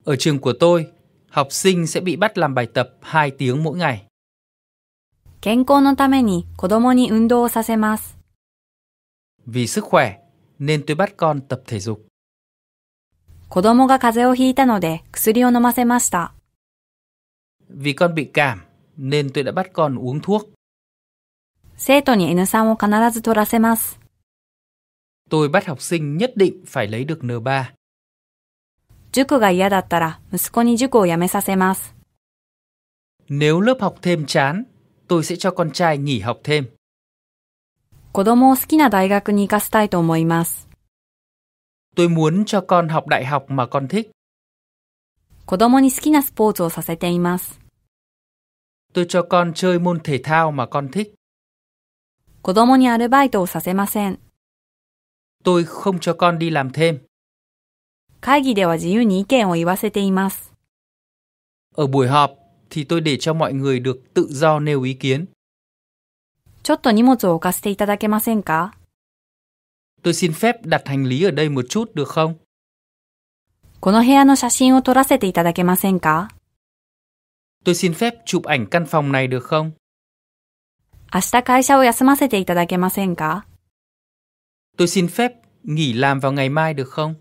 [0.06, 0.92] Ở trường của tôi,
[1.32, 4.06] học sinh sẽ bị bắt làm bài tập 2 tiếng mỗi ngày.
[5.42, 8.20] 健康のために子供に運動をさせます。
[9.48, 10.20] Vì sức khỏe
[10.60, 11.98] nên tôi bắt con tập thể dục.
[13.50, 16.34] 子供が風邪をひいたので薬を飲ませました。
[17.72, 18.62] Vì con bị cảm
[18.98, 20.54] nên tôi đã bắt con uống thuốc.
[21.78, 24.07] 生徒に N3 を必ず取らせます。
[25.31, 27.65] Tôi bắt học sinh nhất định phải lấy được N3.
[29.13, 31.95] 塾が嫌だったら息子に塾を辞めさせます。
[33.29, 34.65] Nếu lớp học thêm chán,
[35.09, 36.67] tôi sẽ cho con trai nghỉ học thêm.
[38.13, 40.69] 子供を好きな大学に行かせたいと思います。
[41.97, 44.11] Tôi muốn cho con học đại học mà con thích.
[45.47, 47.61] 子供に好きなスポーツをさせています。
[48.95, 51.15] Tôi cho con chơi môn thể thao mà con thích.
[52.43, 54.19] 子供にアルバイトをさせません。
[55.47, 56.99] Tôi không cho con đi làm thêm.
[58.21, 60.53] 会議では自由に意見を言わせています。
[61.75, 62.31] Ở buổi họp
[62.71, 65.27] thì tôi để cho mọi người được tự do nêu ý kiến.
[66.63, 68.73] ちょっと荷物を置かせていただけませんか
[70.03, 72.35] Tôi xin phép đặt hành lý ở đây một chút được không?
[73.81, 76.29] この部屋の写真を撮らせていただけませんか
[77.65, 79.73] Tôi xin phép chụp ảnh căn phòng này được không?
[81.13, 83.45] 明日会社を休ませていただけませんか
[84.77, 87.15] Tôi xin phép nghỉ làm vào ngày mai được không?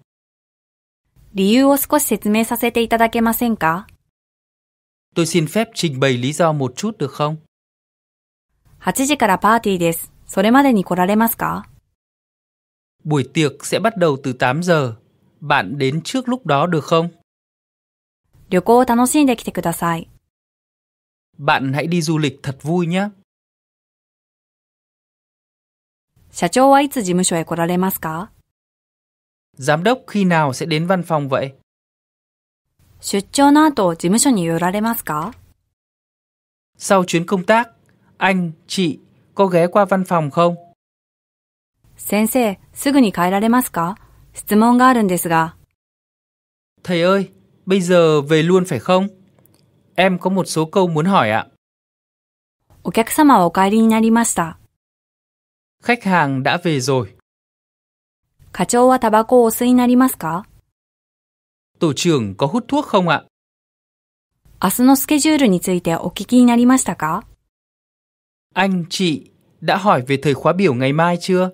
[1.34, 3.88] 理由を少し説明させていただけませんか
[5.16, 7.38] Tôi xin phép trình bày lý do một chút được không?
[8.82, 10.12] 8時からパーティーです。
[10.28, 11.66] それまでに来られますか
[13.04, 14.95] Buổi tiệc sẽ bắt đầu từ 8 giờ.
[15.41, 17.10] Bạn đến trước lúc đó được không?
[18.49, 20.10] 旅行を楽しんできてください。
[21.38, 23.10] Bạn hãy đi du lịch thật vui nhé.
[26.36, 28.32] 社長はいつ事務所へ来られますか
[29.58, 31.54] Giám đốc khi nào sẽ đến văn phòng vậy?
[33.02, 35.34] 出張の後、事務所に寄られますか
[36.78, 37.70] Sau chuyến công tác,
[38.18, 38.99] anh, chị
[39.36, 40.56] có ghé qua văn phòng không?
[41.97, 43.97] 先生、すぐに帰られますか
[44.34, 45.56] 質問があるんですが、
[46.84, 47.32] Thầy ơi,
[47.66, 49.08] bây giờ về luôn phải không?
[49.95, 51.47] Em có một số câu muốn hỏi ạ.
[52.84, 54.58] お客様はお帰りになりました。
[55.84, 57.16] Khách hàng đã về rồi.
[58.52, 60.45] 課長はタバコをお吸いになりますか
[61.80, 63.26] Tổ trưởng có hút thuốc không ạ?
[64.62, 67.24] 明日のスケジュールについてお聞きになりましたか
[68.54, 69.32] Anh, chị
[69.62, 71.52] đã hỏi về thời khóa biểu ngày mai chưa?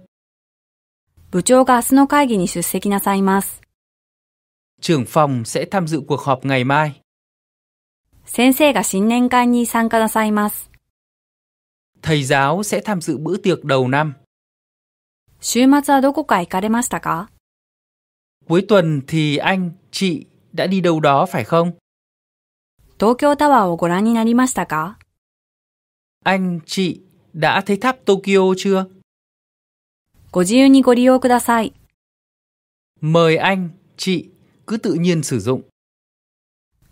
[1.32, 3.62] 部長が明日の会議に出席なさいます。
[4.82, 7.02] Trưởng phòng sẽ tham dự cuộc họp ngày mai.
[8.26, 10.70] 先生が新年会に参加なさいます。
[12.02, 14.14] Thầy giáo sẽ tham dự bữa tiệc đầu năm.
[15.40, 17.30] 週末はどこか行かれましたか
[18.48, 21.72] Cuối tuần thì anh, chị đã đi đâu đó phải không?
[23.00, 24.98] 東京タワーをご覧になりましたか
[26.26, 27.02] Anh, chị
[27.34, 28.86] đã thấy tháp Tokyo chưa?
[30.32, 31.74] ご自由にご利用ください。
[33.02, 34.30] Mời anh, chị
[34.66, 35.62] cứ tự nhiên sử dụng.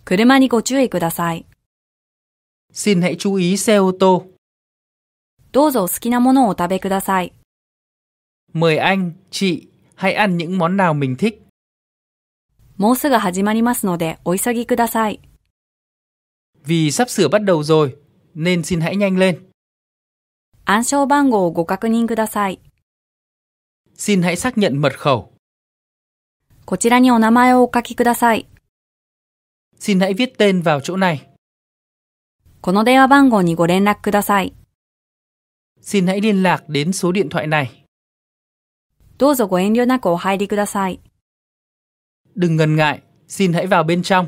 [0.05, 1.45] 車にご注意ください。
[2.73, 4.27] Xin hãy chú ý xe ô tô.
[5.51, 7.33] どうぞお好きなものをお食べください。
[8.53, 11.41] Mời anh, chị hãy ăn những món nào mình thích.
[12.77, 15.21] もうすぐ始まりますのでお急ぎください。
[16.65, 17.95] Vì sắp sửa bắt đầu rồi,
[18.33, 19.45] nên xin hãy nhanh lên.
[20.65, 22.59] 暗証番号をご確認ください。
[23.97, 25.29] Xin hãy xác nhận mật khẩu.
[26.65, 28.47] こちらにお名前をお書きください。
[29.79, 31.29] Xin hãy viết tên vào chỗ này.
[32.61, 34.53] この電話番号にご連絡ください。
[35.81, 37.85] Xin hãy liên lạc đến số điện thoại này.
[39.17, 40.99] どうぞご遠慮なくお入りください。
[42.35, 44.27] Đừng ngần ngại, xin hãy vào bên trong.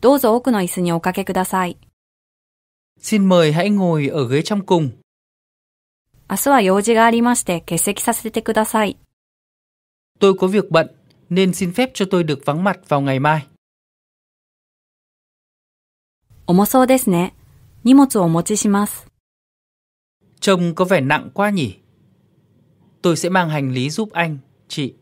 [0.00, 1.76] どうぞ奥の椅子におかけください。
[3.00, 4.90] Xin mời hãy ngồi ở ghế trong cùng.
[6.30, 8.96] 明日は用事がありまして欠席させてください。
[10.20, 10.90] Tôi có việc bận
[11.30, 13.46] nên xin phép cho tôi được vắng mặt vào ngày mai.
[16.46, 17.34] 重そうですね。
[17.84, 19.05] 荷物をお持ちします。
[20.40, 21.76] Trông có vẻ nặng quá nhỉ?
[23.02, 24.94] Tôi sẽ mang hành lý giúp anh, chị.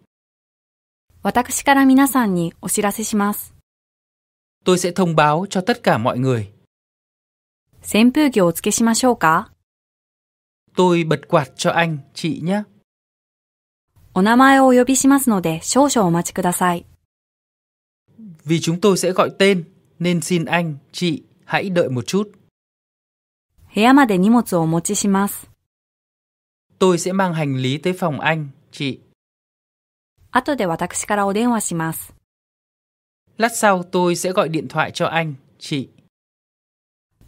[1.22, 3.54] 私から皆さんにお知らせします。
[4.64, 6.52] Tôi sẽ thông báo cho tất cả mọi người.
[7.82, 9.52] 扇風機をお付けしましょうか
[10.76, 12.64] Tôi bật quạt cho anh, chị nhé.
[14.14, 16.86] お名前をお呼びしますので少々お待ちください。
[18.44, 19.64] Vì chúng tôi sẽ gọi tên,
[19.98, 22.32] nên xin anh, chị, hãy đợi một chút.
[23.75, 25.49] 部屋まで荷物をお持ちします。
[26.79, 29.01] Tôi sẽ mang hành lý tới phòng anh, chị.
[30.31, 32.13] 後で私からお電話します。
[33.37, 35.89] Lát sau tôi sẽ gọi điện thoại cho anh, chị.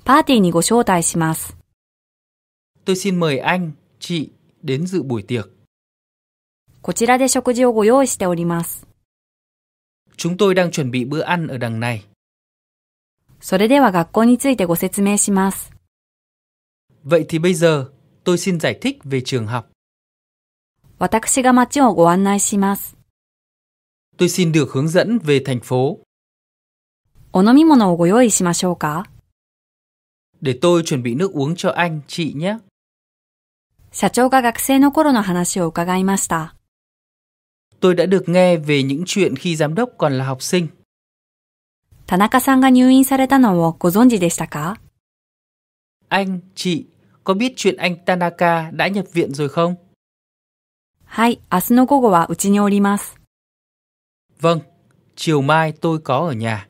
[0.05, 1.57] パーティーにご招待します。
[2.85, 4.31] Tôi xin mời anh, chị
[4.63, 5.49] đến dự buổi tiệc.
[6.81, 8.87] こちらで食事をご用意しております。
[10.15, 12.05] Chúng tôi đang chuẩn bị bữa ăn ở đằng này.
[13.41, 15.76] それでは学校についてご説明します。
[17.06, 17.90] Vậy thì bây giờ
[18.24, 19.68] tôi xin giải thích về trường học.
[20.98, 22.96] 私が街をご案内します。
[24.16, 25.98] Tôi xin được hướng dẫn về thành phố
[27.32, 29.06] お飲み物をご用意しましょうか
[30.42, 32.58] để tôi chuẩn bị nước uống cho anh, chị nhé.
[33.92, 36.54] 社長が学生の頃の話を伺いました。
[37.80, 40.68] Tôi đã được nghe về những chuyện khi giám đốc còn là học sinh.
[42.06, 44.78] 田中さんが入院されたのをご存知でしたか
[46.08, 46.86] Anh, chị,
[47.26, 49.74] có biết chuyện anh Tanaka đã nhập viện rồi không?
[51.04, 53.20] はい、明日の午後はうちにおります。
[54.40, 54.60] Vâng,
[55.14, 56.68] chiều mai tôi có ở nhà.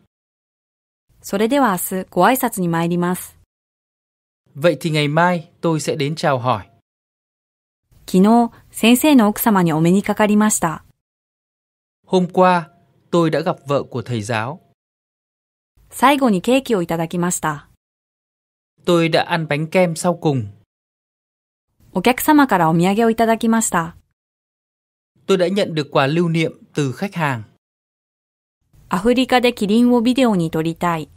[1.22, 3.38] それでは明日ご挨拶に参ります。
[4.54, 6.68] Vậy thì ngày mai tôi sẽ đến chào hỏi.
[8.06, 10.84] 昨日、先生の奥様にお目にかかりました。
[12.06, 12.68] Hôm qua,
[13.10, 14.58] tôi đã gặp vợ của thầy giáo.
[15.90, 17.65] 最後にケーキをいただきました。
[18.86, 20.46] Tôi đã ăn bánh kem sau cùng.
[21.94, 23.96] お客様からお土産をいただきました。
[25.26, 27.42] Tôi đã nhận được quà lưu niệm từ khách hàng.
[28.88, 31.08] アフリカでキリンをビデオに撮りたい。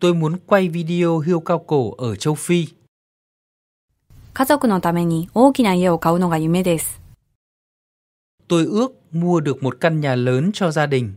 [0.00, 2.74] Tôi muốn quay video hiêu cao cổ ở châu Phi.
[4.34, 7.00] 家族のために大きな家を買うのが夢です。
[8.48, 11.14] Tôi ước mua được một căn nhà lớn cho gia đình.